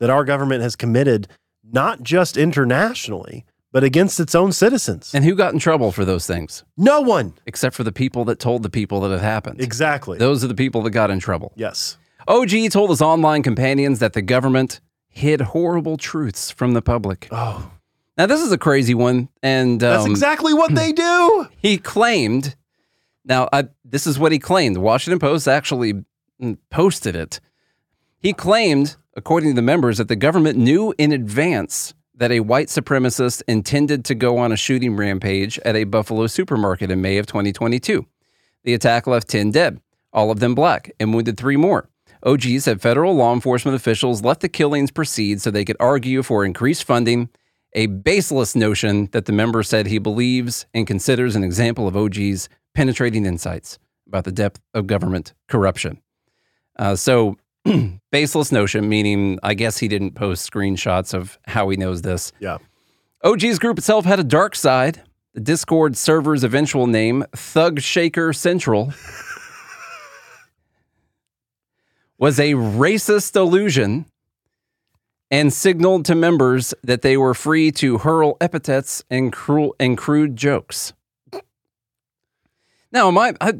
[0.00, 1.28] that our government has committed,
[1.62, 5.12] not just internationally, but against its own citizens.
[5.14, 6.64] And who got in trouble for those things?
[6.76, 7.34] no one.
[7.46, 9.60] Except for the people that told the people that it happened.
[9.60, 10.18] Exactly.
[10.18, 11.52] Those are the people that got in trouble.
[11.54, 11.96] yes.
[12.30, 17.26] OG told his online companions that the government hid horrible truths from the public.
[17.32, 17.72] Oh,
[18.16, 19.28] Now, this is a crazy one.
[19.42, 21.48] And that's um, exactly what they do.
[21.56, 22.54] he claimed,
[23.24, 24.76] now, I, this is what he claimed.
[24.76, 26.04] The Washington Post actually
[26.40, 27.40] mm, posted it.
[28.20, 32.68] He claimed, according to the members, that the government knew in advance that a white
[32.68, 37.26] supremacist intended to go on a shooting rampage at a Buffalo supermarket in May of
[37.26, 38.06] 2022.
[38.62, 39.80] The attack left 10 dead,
[40.12, 41.89] all of them black, and wounded three more.
[42.22, 46.44] OG said federal law enforcement officials let the killings proceed so they could argue for
[46.44, 47.28] increased funding,
[47.72, 52.48] a baseless notion that the member said he believes and considers an example of OG's
[52.74, 56.00] penetrating insights about the depth of government corruption.
[56.78, 57.36] Uh, so,
[58.12, 62.32] baseless notion, meaning I guess he didn't post screenshots of how he knows this.
[62.40, 62.58] Yeah.
[63.22, 65.02] OG's group itself had a dark side.
[65.34, 68.92] The Discord server's eventual name, Thug Shaker Central,
[72.20, 74.04] was a racist illusion
[75.30, 80.36] and signaled to members that they were free to hurl epithets and cruel and crude
[80.36, 80.92] jokes.
[82.92, 83.54] Now, my, I,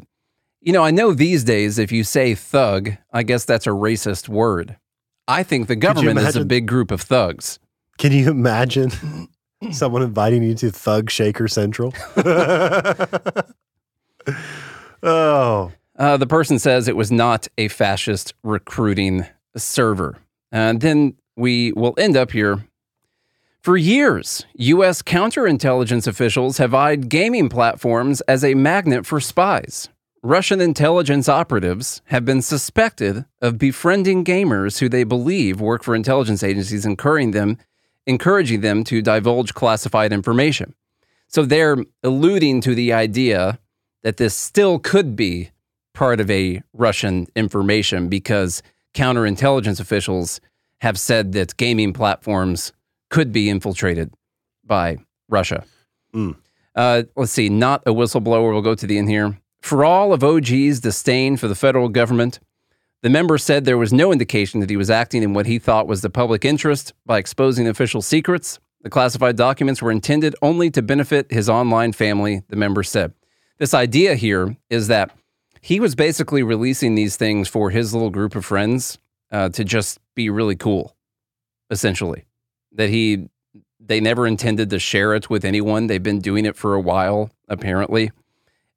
[0.61, 4.29] you know, I know these days if you say thug, I guess that's a racist
[4.29, 4.77] word.
[5.27, 7.57] I think the government is a big group of thugs.
[7.97, 8.91] Can you imagine
[9.71, 11.93] someone inviting you to Thug Shaker Central?
[15.03, 15.71] oh,
[16.01, 20.17] Uh, the person says it was not a fascist recruiting server.
[20.51, 22.65] And then we will end up here.
[23.61, 25.03] For years, U.S.
[25.03, 29.89] counterintelligence officials have eyed gaming platforms as a magnet for spies.
[30.23, 36.41] Russian intelligence operatives have been suspected of befriending gamers who they believe work for intelligence
[36.41, 37.59] agencies, encouraging them,
[38.07, 40.73] encouraging them to divulge classified information.
[41.27, 43.59] So they're alluding to the idea
[44.01, 45.51] that this still could be
[45.93, 48.61] part of a Russian information because
[48.93, 50.41] counterintelligence officials
[50.81, 52.73] have said that gaming platforms
[53.09, 54.13] could be infiltrated
[54.65, 54.97] by
[55.29, 55.63] Russia.
[56.13, 56.35] Mm.
[56.75, 58.51] Uh, let's see, not a whistleblower.
[58.51, 59.37] We'll go to the end here.
[59.61, 62.39] For all of OG's disdain for the federal government,
[63.03, 65.87] the member said there was no indication that he was acting in what he thought
[65.87, 68.59] was the public interest by exposing official secrets.
[68.81, 73.13] The classified documents were intended only to benefit his online family, the member said.
[73.59, 75.11] This idea here is that
[75.61, 78.97] he was basically releasing these things for his little group of friends
[79.31, 80.95] uh, to just be really cool,
[81.69, 82.25] essentially.
[82.73, 83.29] That he,
[83.79, 85.87] they never intended to share it with anyone.
[85.87, 88.11] They've been doing it for a while, apparently.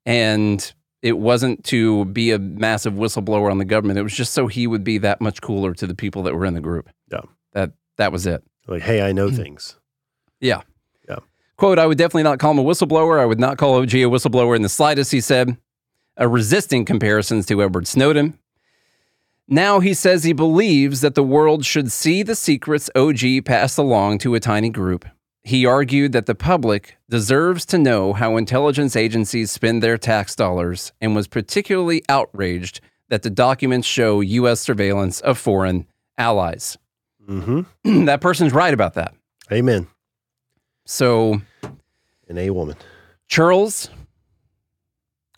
[0.05, 3.99] And it wasn't to be a massive whistleblower on the government.
[3.99, 6.45] It was just so he would be that much cooler to the people that were
[6.45, 6.91] in the group.
[7.11, 7.21] Yeah.
[7.53, 8.43] That that was it.
[8.67, 9.79] like, hey, I know things.
[10.41, 10.63] Yeah.
[11.09, 11.19] Yeah.
[11.57, 13.21] Quote, I would definitely not call him a whistleblower.
[13.21, 15.57] I would not call OG a whistleblower in the slightest, he said,
[16.21, 18.39] uh, resisting comparisons to Edward Snowden.
[19.47, 24.19] Now he says he believes that the world should see the secrets OG passed along
[24.19, 25.05] to a tiny group.
[25.43, 30.93] He argued that the public deserves to know how intelligence agencies spend their tax dollars
[31.03, 34.61] and was particularly outraged that the documents show U.S.
[34.61, 36.79] surveillance of foreign allies.
[37.29, 38.05] Mm-hmm.
[38.07, 39.15] that person's right about that.
[39.53, 39.87] Amen.
[40.87, 41.43] So,
[42.27, 42.77] And a woman.
[43.29, 43.91] Charles,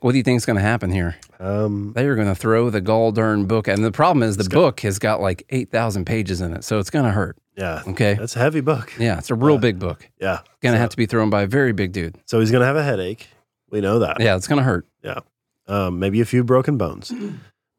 [0.06, 1.16] what do you think is going to happen here?
[1.40, 4.48] Um, They are going to throw the gall darn book, and the problem is the
[4.48, 7.36] book has got like eight thousand pages in it, so it's going to hurt.
[7.56, 7.82] yeah.
[7.88, 8.92] Okay, That's a heavy book.
[8.98, 10.08] yeah, it's a real Uh, big book.
[10.20, 10.38] Yeah.
[10.62, 12.14] Going to so, have to be thrown by a very big dude.
[12.26, 13.26] So he's going to have a headache.
[13.70, 14.20] We know that.
[14.20, 14.86] Yeah, it's going to hurt.
[15.02, 15.20] Yeah.
[15.66, 17.12] Um, maybe a few broken bones.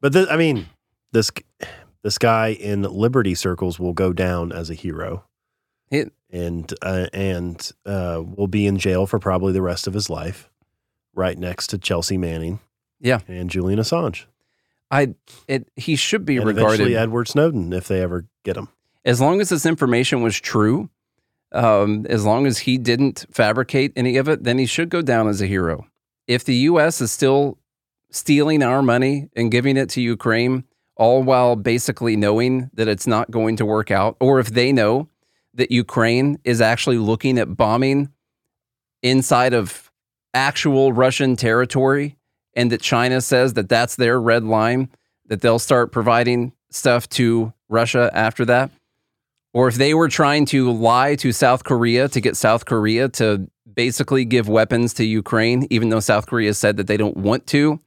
[0.02, 0.68] But I mean,
[1.14, 1.32] this
[2.04, 5.24] this guy in Liberty circles will go down as a hero.
[5.90, 10.10] It- and uh, and uh, will be in jail for probably the rest of his
[10.10, 10.50] life,
[11.18, 12.60] right next to Chelsea Manning.
[13.00, 13.20] Yeah.
[13.28, 14.26] and Julian Assange,
[14.90, 15.16] I
[15.48, 18.70] it he should be and regarded Edward Snowden if they ever get him.
[19.06, 20.90] as long as this information was true.
[21.54, 25.30] Um, as long as he didn't fabricate any of it, then he should go down
[25.30, 25.88] as a hero.
[26.28, 27.00] If the U.S.
[27.00, 27.58] is still
[28.12, 30.66] stealing our money and giving it to Ukraine,
[30.98, 35.08] all while basically knowing that it's not going to work out, or if they know
[35.54, 38.10] that Ukraine is actually looking at bombing
[39.02, 39.87] inside of
[40.38, 42.16] actual Russian territory,
[42.54, 44.90] and that China says that that's their red line,
[45.26, 48.70] that they'll start providing stuff to Russia after that.
[49.52, 53.50] Or if they were trying to lie to South Korea to get South Korea to
[53.74, 57.80] basically give weapons to Ukraine, even though South Korea said that they don't want to,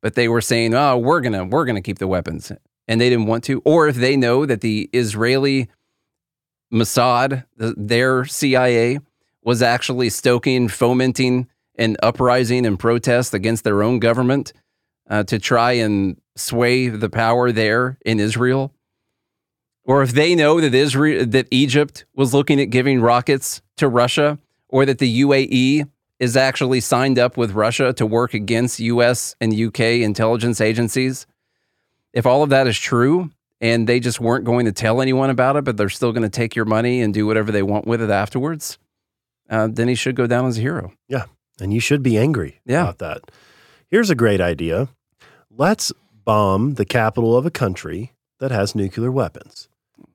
[0.00, 2.50] but they were saying, "Oh, we're gonna we're gonna keep the weapons,"
[2.88, 3.60] and they didn't want to.
[3.66, 5.68] Or if they know that the Israeli
[6.72, 9.00] Mossad, the, their CIA,
[9.42, 11.48] was actually stoking, fomenting
[11.80, 14.52] an uprising and protest against their own government
[15.08, 18.72] uh, to try and sway the power there in Israel,
[19.84, 24.38] or if they know that Israel, that Egypt was looking at giving rockets to Russia,
[24.68, 25.88] or that the UAE
[26.20, 31.26] is actually signed up with Russia to work against US and UK intelligence agencies,
[32.12, 35.56] if all of that is true, and they just weren't going to tell anyone about
[35.56, 38.02] it, but they're still going to take your money and do whatever they want with
[38.02, 38.78] it afterwards,
[39.48, 40.92] uh, then he should go down as a hero.
[41.08, 41.24] Yeah.
[41.60, 42.82] And you should be angry Yeah.
[42.82, 43.30] about that.
[43.88, 44.88] Here's a great idea.
[45.50, 45.92] Let's
[46.24, 49.68] bomb the capital of a country that has nuclear weapons.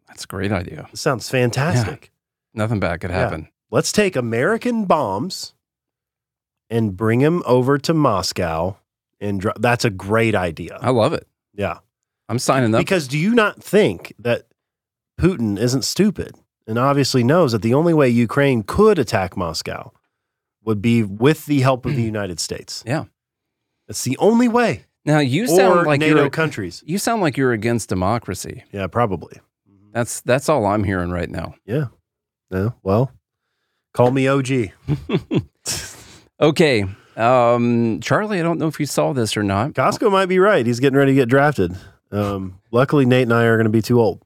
[0.07, 0.87] That's a great idea.
[0.91, 2.11] It sounds fantastic.
[2.53, 3.17] Nothing bad could Yeah.
[3.19, 3.49] happen.
[3.69, 5.53] Let's take American bombs
[6.69, 8.77] and bring them over to Moscow
[9.19, 10.77] and dro- that's a great idea.
[10.81, 11.27] I love it.
[11.53, 11.79] Yeah.
[12.29, 12.79] I'm signing up.
[12.79, 14.47] Because do you not think that
[15.19, 16.35] Putin isn't stupid
[16.67, 19.91] and obviously knows that the only way Ukraine could attack Moscow
[20.65, 22.83] would be with the help of the United States?
[22.85, 23.05] Yeah.
[23.87, 24.85] That's the only way.
[25.05, 26.83] now you or sound like NATO you're countries.
[26.85, 28.63] you sound like you're against democracy.
[28.71, 29.39] Yeah, probably.
[29.93, 31.55] That's that's all I'm hearing right now.
[31.65, 31.85] Yeah.
[32.51, 32.73] No.
[32.83, 33.11] Well,
[33.93, 34.71] call me OG.
[36.39, 36.85] Okay.
[37.15, 39.71] Um, Charlie, I don't know if you saw this or not.
[39.71, 40.65] Costco might be right.
[40.65, 41.75] He's getting ready to get drafted.
[42.11, 44.21] Um, luckily, Nate and I are going to be too old.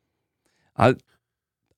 [0.75, 0.95] I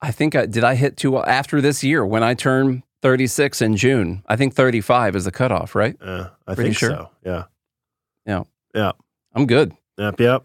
[0.02, 3.76] I think I did I hit two after this year when I turn 36 in
[3.78, 4.24] June.
[4.28, 5.96] I think 35 is the cutoff, right?
[6.02, 6.90] Uh, I Pretty think sure.
[6.90, 7.10] so.
[7.26, 7.44] Yeah.
[8.26, 8.44] Yeah.
[8.76, 8.92] Yeah.
[9.34, 9.74] I'm good.
[9.98, 10.20] Yep.
[10.20, 10.44] Yep.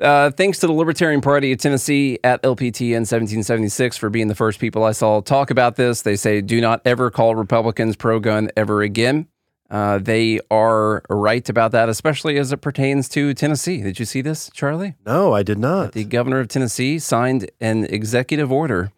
[0.00, 4.60] Uh, thanks to the Libertarian Party of Tennessee at LPTN 1776 for being the first
[4.60, 6.02] people I saw talk about this.
[6.02, 9.26] They say, do not ever call Republicans pro gun ever again.
[9.68, 13.82] Uh, they are right about that, especially as it pertains to Tennessee.
[13.82, 14.94] Did you see this, Charlie?
[15.04, 15.92] No, I did not.
[15.92, 18.92] The governor of Tennessee signed an executive order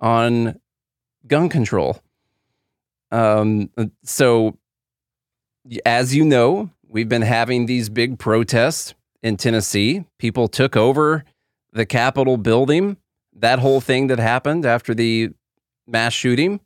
[0.00, 0.58] on
[1.26, 2.00] gun control.
[3.12, 3.70] Um,
[4.02, 4.58] so,
[5.86, 10.04] as you know, we've been having these big protests in Tennessee.
[10.18, 11.24] People took over
[11.72, 12.96] the Capitol building,
[13.34, 15.30] that whole thing that happened after the
[15.86, 16.60] mass shooting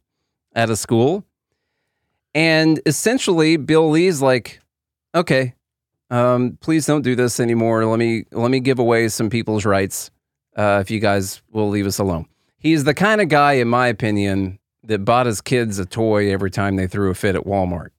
[0.54, 1.24] at a school.
[2.35, 4.61] And essentially, Bill Lee's like,
[5.14, 5.54] okay,
[6.11, 7.85] um, please don't do this anymore.
[7.87, 10.11] Let me let me give away some people's rights
[10.56, 12.26] uh, if you guys will leave us alone.
[12.59, 16.51] He's the kind of guy, in my opinion, that bought his kids a toy every
[16.51, 17.90] time they threw a fit at Walmart.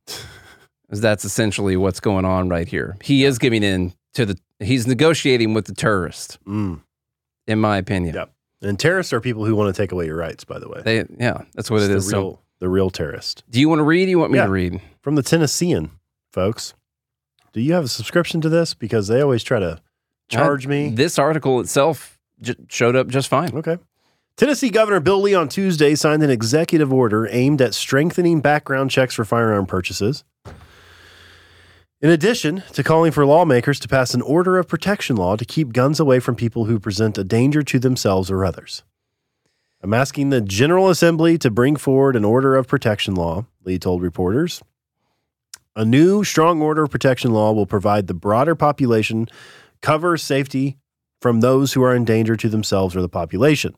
[0.89, 2.95] That's essentially what's going on right here.
[3.03, 4.37] He is giving in to the.
[4.59, 6.81] He's negotiating with the terrorist, Mm.
[7.45, 8.15] in my opinion.
[8.15, 8.31] Yep.
[8.63, 10.43] And terrorists are people who want to take away your rights.
[10.45, 12.05] By the way, They, yeah, that's what It's it is.
[12.05, 14.09] The So, real, the real terrorist do you want to read?
[14.09, 14.45] You want me Yeah.
[14.45, 14.81] to read?
[15.01, 15.91] from the Tennessean,
[16.33, 16.73] folks.
[17.53, 18.73] Do you have a subscription to this?
[18.73, 19.79] Because they always try to
[20.29, 20.89] charge me.
[20.89, 23.55] This article itself j- showed up just fine.
[23.55, 23.77] Okay.
[24.37, 29.15] Tennessee Governor Bill Lee on Tuesday signed an executive order aimed at strengthening background checks
[29.15, 30.23] for firearm purchases.
[32.01, 35.73] In addition to calling for lawmakers to pass an order of protection law to keep
[35.73, 38.83] guns away from people who present a danger to themselves or others.
[39.81, 44.03] I'm asking the General Assembly to bring forward an order of protection law, Lee told
[44.03, 44.61] reporters.
[45.75, 49.29] A new strong order of protection law will provide the broader population
[49.81, 50.77] cover safety
[51.23, 53.75] from those who are in danger to themselves or the population.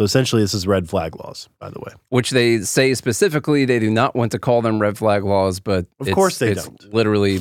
[0.00, 1.92] So essentially, this is red flag laws, by the way.
[2.08, 5.80] which they say specifically they do not want to call them red flag laws, but
[5.98, 6.90] Of it's- course they don't.
[6.94, 7.40] Literally,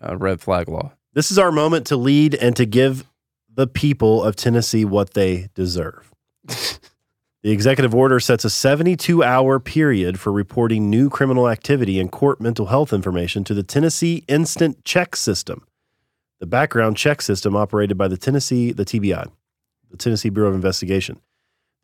[0.00, 0.92] a red flag law.
[1.12, 3.04] This is our moment to lead and to give
[3.54, 6.10] the people of Tennessee what they deserve.
[6.48, 12.40] the executive order sets a 72 hour period for reporting new criminal activity and court
[12.40, 15.66] mental health information to the Tennessee Instant Check System,
[16.40, 19.30] the background check system operated by the Tennessee, the TBI,
[19.90, 21.20] the Tennessee Bureau of Investigation.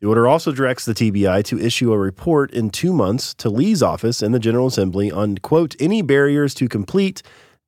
[0.01, 3.83] The order also directs the TBI to issue a report in two months to Lee's
[3.83, 7.21] office and the General Assembly on, quote, any barriers to complete,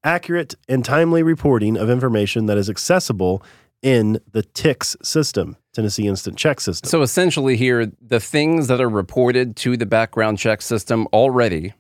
[0.03, 3.43] accurate, and timely reporting of information that is accessible
[3.83, 6.89] in the TICS system, Tennessee Instant Check System.
[6.89, 11.73] So essentially, here the things that are reported to the background check system already,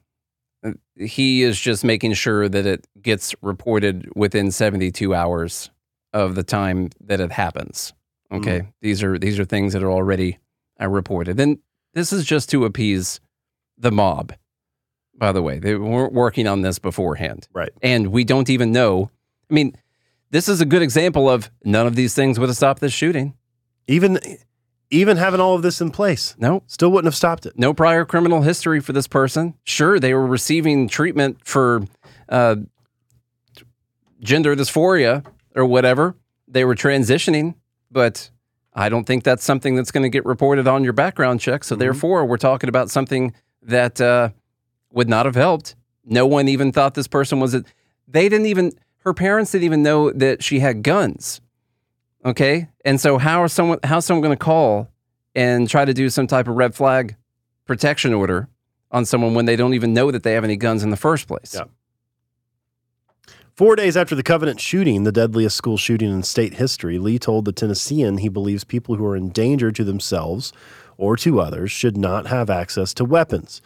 [0.95, 5.71] he is just making sure that it gets reported within 72 hours
[6.13, 7.93] of the time that it happens.
[8.33, 10.39] Okay, these are these are things that are already
[10.81, 11.39] uh, reported.
[11.39, 11.59] And
[11.93, 13.19] this is just to appease
[13.77, 14.33] the mob.
[15.15, 17.47] By the way, they weren't working on this beforehand.
[17.53, 17.69] Right.
[17.83, 19.11] And we don't even know.
[19.49, 19.75] I mean,
[20.31, 23.35] this is a good example of none of these things would have stopped this shooting.
[23.87, 24.19] even
[24.89, 27.53] even having all of this in place, No, still wouldn't have stopped it.
[27.57, 29.53] no prior criminal history for this person.
[29.63, 31.83] Sure, they were receiving treatment for
[32.29, 32.55] uh,
[34.21, 36.15] gender dysphoria or whatever.
[36.47, 37.55] They were transitioning,
[37.93, 38.29] but
[38.73, 41.63] I don't think that's something that's going to get reported on your background check.
[41.63, 44.29] So, therefore, we're talking about something that uh,
[44.91, 45.75] would not have helped.
[46.03, 47.53] No one even thought this person was.
[47.53, 47.63] A,
[48.07, 48.71] they didn't even.
[48.99, 51.39] Her parents didn't even know that she had guns.
[52.25, 53.79] Okay, and so how are someone?
[53.83, 54.89] How's someone going to call
[55.35, 57.15] and try to do some type of red flag
[57.65, 58.49] protection order
[58.91, 61.27] on someone when they don't even know that they have any guns in the first
[61.27, 61.53] place?
[61.55, 61.65] Yeah.
[63.55, 67.45] Four days after the Covenant shooting, the deadliest school shooting in state history, Lee told
[67.45, 70.51] the Tennessean he believes people who are in danger to themselves
[70.97, 73.61] or to others should not have access to weapons,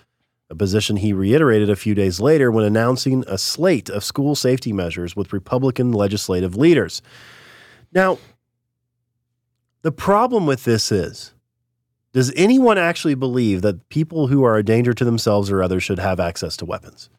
[0.49, 4.73] a position he reiterated a few days later when announcing a slate of school safety
[4.73, 7.01] measures with Republican legislative leaders.
[7.93, 8.17] Now,
[9.83, 11.33] the problem with this is
[12.11, 15.99] does anyone actually believe that people who are a danger to themselves or others should
[15.99, 17.09] have access to weapons?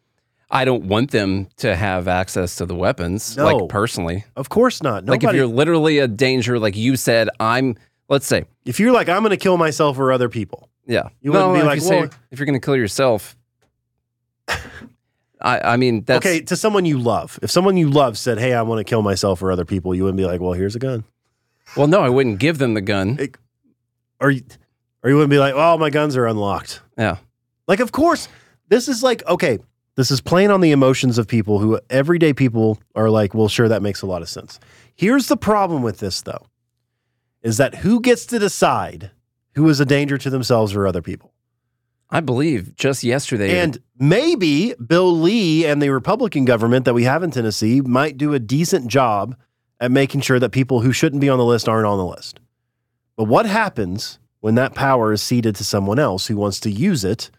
[0.51, 3.45] I don't want them to have access to the weapons, No.
[3.45, 4.25] like personally.
[4.35, 5.05] Of course not.
[5.07, 7.77] Like if you're literally a danger, like you said, I'm.
[8.11, 11.31] Let's say, if you're like, I'm going to kill myself or other people, yeah, You
[11.31, 13.37] wouldn't be like, you say- if you're going to kill yourself.
[15.41, 18.55] I, I mean, that's okay, to someone you love, if someone you love said, Hey,
[18.55, 20.79] I want to kill myself or other people, you wouldn't be like, Well, here's a
[20.81, 21.05] gun.
[21.77, 23.19] Well, no, I wouldn't give them the gun.
[24.21, 24.43] Or you,
[25.03, 26.81] or you wouldn't be like, Oh, my guns are unlocked.
[26.97, 27.19] Yeah,
[27.69, 28.27] Like, of course,
[28.69, 29.59] this is like, okay,
[29.99, 33.69] this is playing on the emotions of people who everyday people are like, Well, sure,
[33.69, 34.61] that makes a lot of sense.
[34.95, 36.47] Here's the problem with this, though,
[37.43, 39.11] is that who gets to decide
[39.57, 41.33] who is a danger to themselves or other people?
[42.11, 43.59] I believe just yesterday.
[43.59, 48.35] And maybe Bill Lee and the Republican government that we have in Tennessee might do
[48.35, 49.37] a decent job
[49.81, 52.39] at making sure that people who shouldn't be on the list aren't on the list.
[53.17, 57.05] But what happens when that power is ceded to someone else who wants to use
[57.05, 57.33] it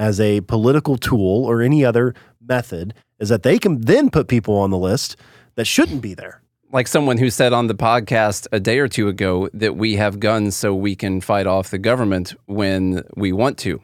[0.00, 4.56] as a political tool or any other method is that they can then put people
[4.56, 5.14] on the list
[5.56, 6.40] that shouldn't be there.
[6.72, 10.20] like someone who said on the podcast a day or two ago that we have
[10.20, 13.80] guns so we can fight off the government when we want to,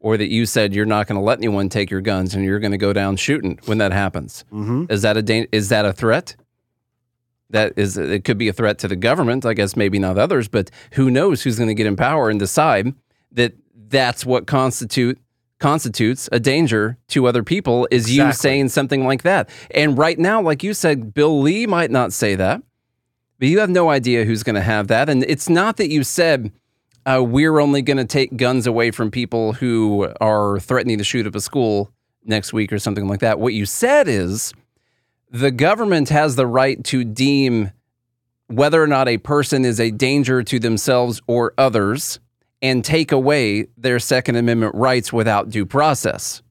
[0.00, 2.58] or that you said you're not going to let anyone take your guns and you're
[2.58, 4.44] going to go down shooting when that happens.
[4.52, 4.86] Mm-hmm.
[4.90, 6.36] Is that a dan- is that a threat?
[7.50, 9.46] That is, it could be a threat to the government.
[9.46, 12.38] I guess maybe not others, but who knows who's going to get in power and
[12.40, 12.92] decide
[13.32, 13.52] that
[13.88, 15.18] that's what constitute
[15.60, 19.48] constitutes a danger to other people is you saying something like that.
[19.70, 22.62] And right now, like you said, Bill Lee might not say that,
[23.38, 25.08] but you have no idea who's going to have that.
[25.08, 26.52] And it's not that you said
[27.06, 31.26] uh, we're only going to take guns away from people who are threatening to shoot
[31.26, 31.90] up a school
[32.24, 33.38] next week or something like that.
[33.38, 34.52] What you said is
[35.30, 37.70] the government has the right to deem
[38.48, 42.20] whether or not a person is a danger to themselves or others
[42.64, 46.42] and take away their Second Amendment rights without due process.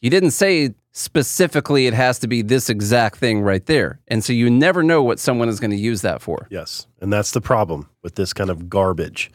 [0.00, 4.00] You didn't say specifically it has to be this exact thing right there.
[4.08, 6.46] And so you never know what someone is going to use that for.
[6.50, 6.86] Yes.
[7.02, 9.30] And that's the problem with this kind of garbage.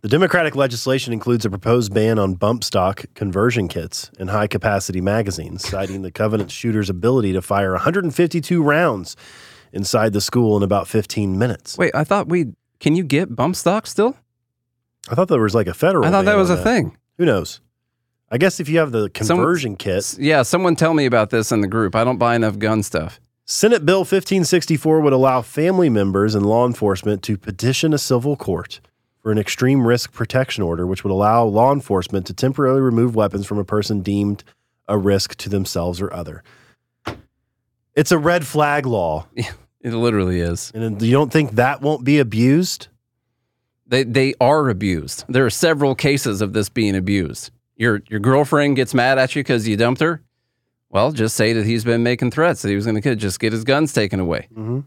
[0.00, 5.00] The Democratic legislation includes a proposed ban on bump stock conversion kits and high capacity
[5.00, 9.16] magazines, citing the Covenant shooter's ability to fire 152 rounds
[9.72, 11.78] inside the school in about 15 minutes.
[11.78, 14.16] Wait, I thought we can you get bump stock still?
[15.08, 16.96] I thought there was like a federal I thought that was a thing.
[17.18, 17.60] Who knows?
[18.30, 21.52] I guess if you have the Some- conversion kit, Yeah, someone tell me about this
[21.52, 21.94] in the group.
[21.94, 23.20] I don't buy enough gun stuff.
[23.46, 28.80] Senate Bill 1564 would allow family members and law enforcement to petition a civil court
[29.22, 33.46] for an extreme risk protection order, which would allow law enforcement to temporarily remove weapons
[33.46, 34.42] from a person deemed
[34.88, 36.42] a risk to themselves or other.
[37.94, 39.26] It's a red flag law.
[39.80, 40.72] It literally is.
[40.74, 42.88] And you don't think that won't be abused?
[43.86, 45.24] They they are abused.
[45.28, 47.50] There are several cases of this being abused.
[47.76, 50.22] Your your girlfriend gets mad at you because you dumped her.
[50.90, 53.52] Well, just say that he's been making threats that he was going to just get
[53.52, 54.48] his guns taken away.
[54.52, 54.80] Mm-hmm.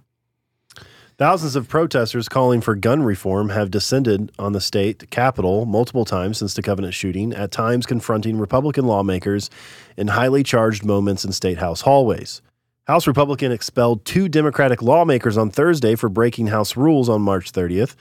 [1.18, 6.38] Thousands of protesters calling for gun reform have descended on the state capitol multiple times
[6.38, 9.50] since the Covenant shooting, at times confronting Republican lawmakers
[9.98, 12.44] in highly charged moments in state house hallways.
[12.86, 17.96] House Republican expelled two Democratic lawmakers on Thursday for breaking House rules on March 30th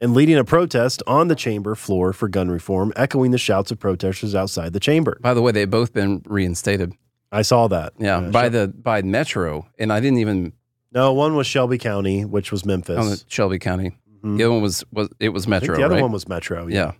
[0.00, 3.78] and leading a protest on the chamber floor for gun reform, echoing the shouts of
[3.78, 5.18] protesters outside the chamber.
[5.20, 6.92] By the way, they've both been reinstated.
[7.32, 7.92] I saw that.
[7.98, 10.52] Yeah, by the by Metro, and I didn't even
[10.92, 12.96] no, one was Shelby County, which was Memphis.
[12.98, 13.92] on Shelby County.
[14.24, 14.38] Mhm.
[14.38, 15.76] The other one was was it was Metro.
[15.76, 16.02] the other right?
[16.02, 16.66] one was Metro.
[16.68, 16.92] Yeah.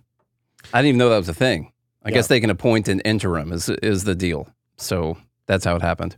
[0.73, 1.71] I didn't even know that was a thing.
[2.05, 2.15] I Yeah.
[2.15, 4.47] guess they can appoint an interim is is the deal.
[4.77, 6.15] So that's how it happened.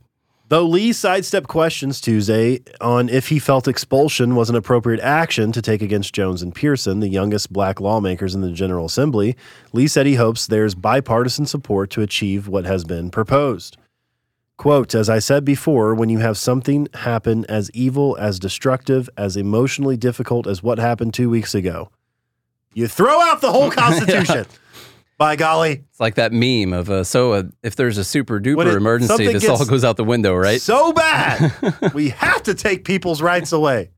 [0.52, 5.62] Though Lee sidestepped questions Tuesday on if he felt expulsion was an appropriate action to
[5.62, 9.38] take against Jones and Pearson, the youngest black lawmakers in the General Assembly,
[9.72, 13.78] Lee said he hopes there's bipartisan support to achieve what has been proposed.
[14.58, 19.38] Quote, as I said before, when you have something happen as evil, as destructive, as
[19.38, 21.92] emotionally difficult as what happened two weeks ago,
[22.74, 24.46] you throw out the whole Constitution.
[25.22, 25.84] By golly.
[25.88, 29.28] It's like that meme of uh, so uh, if there's a super duper it- emergency,
[29.32, 30.60] this all goes out the window, right?
[30.60, 31.54] So bad.
[31.94, 33.92] we have to take people's rights away.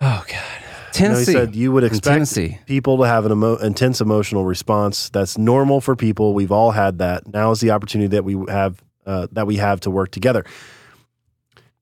[0.00, 1.32] oh God, You know, Tennessee.
[1.32, 5.08] he said you would expect people to have an emo- intense emotional response.
[5.10, 6.34] That's normal for people.
[6.34, 7.26] We've all had that.
[7.26, 10.44] Now is the opportunity that we have uh, that we have to work together.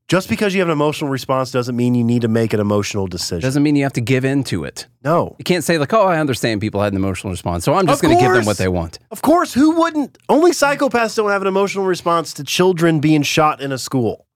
[0.08, 3.06] Just because you have an emotional response doesn't mean you need to make an emotional
[3.06, 3.40] decision.
[3.40, 4.86] Doesn't mean you have to give in to it.
[5.02, 5.34] no.
[5.38, 8.02] You can't say like, "Oh, I understand people had an emotional response, so I'm just
[8.02, 10.18] going to give them what they want." Of course, who wouldn't?
[10.28, 14.26] Only psychopaths don't have an emotional response to children being shot in a school.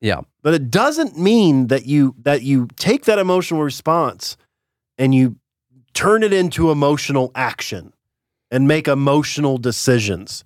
[0.00, 0.20] Yeah.
[0.42, 4.36] But it doesn't mean that you that you take that emotional response
[4.96, 5.36] and you
[5.92, 7.92] turn it into emotional action
[8.50, 10.44] and make emotional decisions.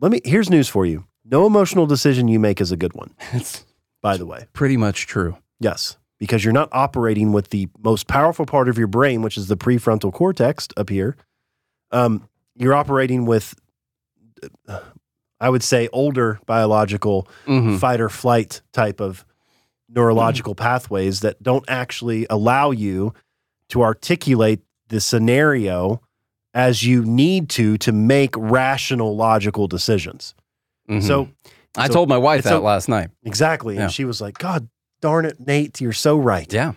[0.00, 1.04] Let me here's news for you.
[1.24, 3.64] No emotional decision you make is a good one, It's
[4.02, 4.46] by the way.
[4.52, 5.36] pretty much true.
[5.58, 9.48] Yes, because you're not operating with the most powerful part of your brain, which is
[9.48, 11.16] the prefrontal cortex up here.
[11.92, 13.54] Um, you're operating with,
[14.68, 14.80] uh,
[15.40, 17.78] I would say, older biological Mhm.
[17.78, 19.24] fight or flight type of
[19.88, 23.12] neurological pathways that don't actually allow you
[23.68, 26.00] to articulate the scenario
[26.54, 30.34] as you need to to make rational logical decisions.
[30.90, 31.02] Mhm.
[31.02, 31.28] So
[31.76, 33.10] I so told my wife that a- last night.
[33.22, 33.82] exactly, Yeah.
[33.84, 34.68] and she was like, "God
[35.00, 36.72] darn it, Nate, you're so right." Yeah.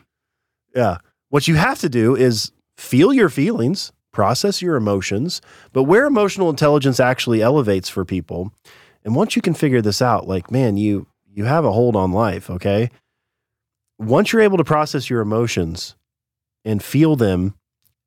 [0.75, 0.97] Yeah.
[1.29, 5.41] What you have to do is feel your feelings, process your emotions,
[5.71, 8.53] but where emotional intelligence actually elevates for people,
[9.03, 12.11] and once you can figure this out, like, man, you you have a hold on
[12.11, 12.91] life, okay?
[13.97, 15.95] Once you're able to process your emotions
[16.63, 17.55] and feel them,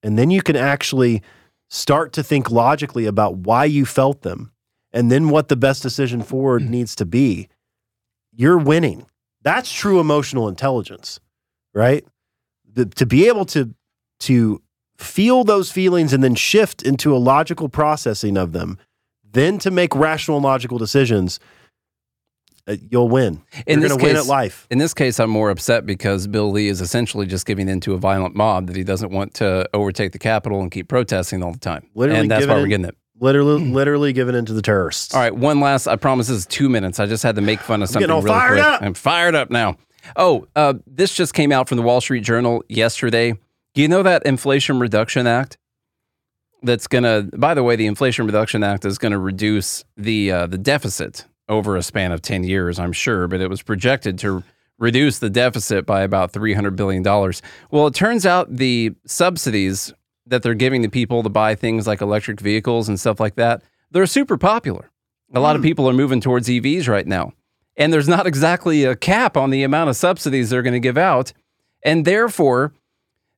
[0.03, 1.23] and then you can actually
[1.69, 4.53] start to think logically about why you felt them
[4.93, 7.49] and then what the best decision forward needs to be,
[8.33, 9.07] you're winning.
[9.43, 11.21] That's true emotional intelligence,
[11.75, 12.05] right?
[12.77, 13.75] the, to be able to
[14.21, 14.63] to
[14.97, 18.79] feel those feelings and then shift into a logical processing of them,
[19.31, 21.39] then to make rational and logical decisions,
[22.67, 23.43] uh, you'll win.
[23.67, 24.67] In You're going to win at life.
[24.71, 27.93] In this case, I'm more upset because Bill Lee is essentially just giving in to
[27.93, 31.53] a violent mob that he doesn't want to overtake the Capitol and keep protesting all
[31.53, 31.87] the time.
[31.95, 32.97] Literally and that's why we're getting it.
[33.19, 35.15] Literally, literally given into the terrorists.
[35.15, 35.87] All right, one last.
[35.87, 37.01] I promise this is two minutes.
[37.01, 38.67] I just had to make fun of something getting all really fired quick.
[38.67, 38.83] up.
[38.83, 39.77] I'm fired up now.
[40.17, 43.33] Oh, uh, this just came out from the Wall Street Journal yesterday.
[43.75, 45.57] Do you know that Inflation Reduction Act?
[46.63, 47.23] That's gonna.
[47.37, 51.25] By the way, the Inflation Reduction Act is going to reduce the uh, the deficit
[51.49, 52.79] over a span of ten years.
[52.79, 54.43] I'm sure, but it was projected to
[54.79, 57.41] reduce the deficit by about three hundred billion dollars.
[57.71, 59.93] Well, it turns out the subsidies
[60.27, 63.63] that they're giving to people to buy things like electric vehicles and stuff like that,
[63.91, 64.91] they're super popular.
[65.35, 65.67] A lot of mm.
[65.67, 67.33] people are moving towards EVs right now.
[67.77, 70.99] And there's not exactly a cap on the amount of subsidies they're going to give
[70.99, 71.33] out.
[71.85, 72.73] And therefore,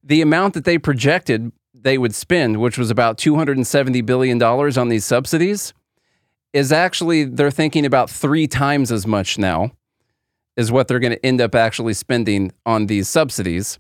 [0.03, 5.05] the amount that they projected they would spend, which was about $270 billion on these
[5.05, 5.73] subsidies,
[6.53, 9.71] is actually, they're thinking about three times as much now,
[10.57, 13.79] is what they're going to end up actually spending on these subsidies.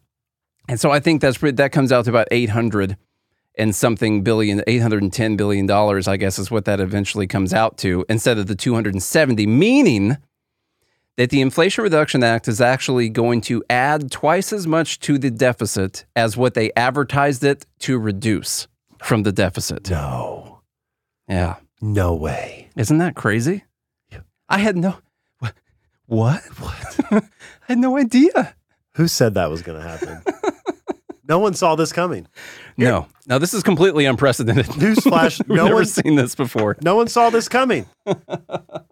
[0.68, 2.96] And so I think that's that comes out to about 800
[3.56, 8.04] and something billion, 810 billion dollars, I guess is what that eventually comes out to
[8.08, 10.16] instead of the 270, meaning
[11.16, 15.30] that the Inflation Reduction Act is actually going to add twice as much to the
[15.30, 18.68] deficit as what they advertised it to reduce
[19.02, 19.90] from the deficit.
[19.90, 20.60] No,
[21.28, 21.56] Yeah.
[21.80, 22.68] no way.
[22.76, 23.64] Isn't that crazy?
[24.50, 24.98] I had no
[25.40, 25.54] what
[26.06, 26.42] what?
[26.58, 27.00] What?
[27.10, 27.22] I
[27.66, 28.54] had no idea.
[28.94, 30.22] Who said that was going to happen?
[31.28, 32.26] no one saw this coming.
[32.76, 33.06] No.
[33.26, 34.66] No, this is completely unprecedented.
[34.76, 36.76] Newsflash: We've No never one, seen this before.
[36.82, 37.86] no one saw this coming.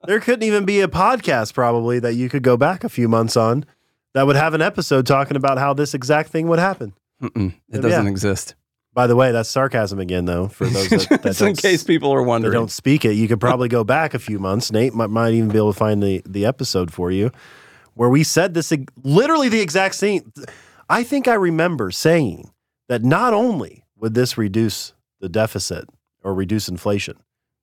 [0.06, 3.36] there couldn't even be a podcast probably that you could go back a few months
[3.36, 3.64] on
[4.14, 6.92] that would have an episode talking about how this exact thing would happen.
[7.22, 7.80] Mm-mm, it Yeah.
[7.80, 8.54] doesn't exist.
[8.92, 10.48] By the way, that's sarcasm again, though.
[10.48, 12.52] For those that, that Just in don't case people are wondering.
[12.52, 14.72] don't speak it, you could probably go back a few months.
[14.72, 17.30] Nate might, might even be able to find the, the episode for you
[17.94, 18.72] where we said this
[19.02, 20.32] literally the exact same.
[20.88, 22.50] I think I remember saying
[22.88, 25.88] that not only would this reduce the deficit
[26.22, 27.16] or reduce inflation,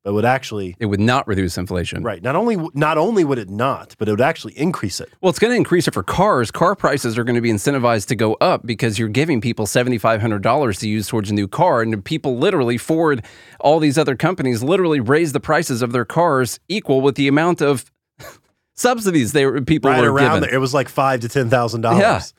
[0.04, 2.04] but would actually It would not reduce inflation.
[2.04, 2.22] right.
[2.22, 5.10] Not only not only would it not, but it would actually increase it.
[5.22, 6.52] Well, it's going to increase it for cars.
[6.52, 10.80] Car prices are going to be incentivized to go up because you're giving people $7,500
[10.80, 11.82] to use towards a new car.
[11.82, 13.24] And people literally, Ford,
[13.62, 17.62] all these other companies literally raise the prices of their cars equal with the amount
[17.62, 17.90] of
[18.76, 20.42] subsidies they were, people Right were around given.
[20.42, 21.92] there, it was like five to ten thousand Yeah.
[22.00, 22.34] dollars.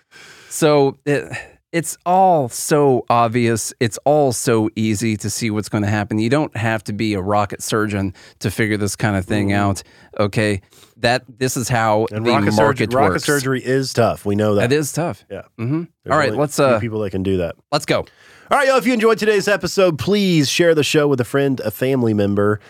[0.54, 1.32] So it,
[1.72, 3.74] it's all so obvious.
[3.80, 6.20] It's all so easy to see what's going to happen.
[6.20, 9.82] You don't have to be a rocket surgeon to figure this kind of thing out.
[10.20, 10.62] Okay,
[10.98, 14.24] that this is how And the rocket, market surgery, rocket surgery is tough.
[14.24, 14.70] We know that.
[14.70, 15.24] It is tough.
[15.28, 15.42] Yeah.
[15.58, 17.56] hmm All right, let's uh, people that can do that.
[17.72, 18.04] let's go.
[18.50, 18.76] All right, y'all.
[18.76, 22.60] If you enjoyed today's episode, please share the show with a friend, a family member,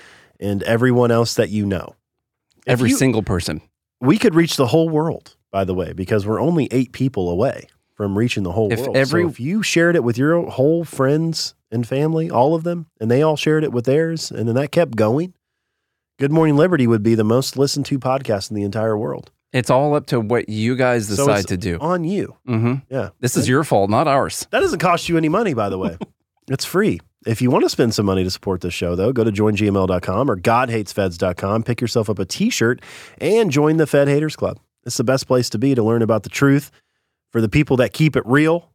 [0.41, 1.97] and everyone else that you know.
[2.67, 3.61] If Every you- single person.
[4.01, 7.67] we could reach the whole world, by the way, because we're only eight people away
[7.95, 8.97] from reaching the whole If world.
[8.97, 12.87] every- so if you shared it with your whole friends and family, all of them,
[13.01, 15.35] and they all shared it with theirs, and then that kept going,
[16.19, 19.31] Good Morning Liberty would be the most listened to podcast in the entire world.
[19.53, 21.79] It's all up to what you guys So decide it's to do.
[21.81, 22.37] on you.
[22.47, 23.11] hmm Yeah.
[23.21, 24.47] This is your fault, not ours.
[24.51, 25.97] That doesn't cost you any money, by the way.
[26.49, 27.01] it's free.
[27.27, 30.31] If you want to spend some money to support this show, though, go to joingml.com
[30.31, 32.81] or godhatesfeds.com, pick yourself up a t shirt,
[33.19, 34.59] and join the Fed Haters Club.
[34.85, 36.71] It's the best place to be to learn about the truth
[37.35, 38.71] for the people that keep it real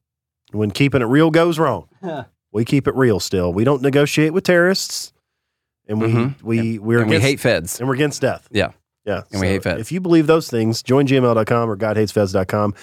[0.51, 1.87] when keeping it real goes wrong.
[2.51, 3.53] we keep it real still.
[3.53, 5.13] We don't negotiate with terrorists,
[5.87, 6.43] and we, Mhm.
[6.43, 7.79] we, we're And we hate feds.
[7.79, 8.49] and we're against death.
[8.51, 8.71] Yeah.
[9.05, 9.21] Yeah.
[9.31, 9.79] And we hate feds.
[9.79, 12.73] If you believe those things, join gml.com or godhatesfeds.com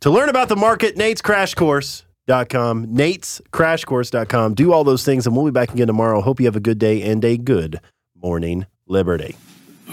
[0.00, 4.54] to learn about the market, Nate's Crash Course.com, Nate's Crash Course.com.
[4.54, 6.20] Do all those things, and we'll be back again tomorrow.
[6.20, 7.80] Hope you have a good day and a good
[8.14, 9.34] morning, Liberty.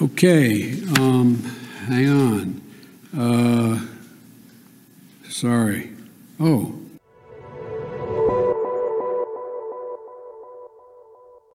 [0.01, 1.37] Okay, um,
[1.87, 2.61] hang on.
[3.17, 3.79] Uh,
[5.31, 5.89] sorry.
[6.39, 6.80] Oh,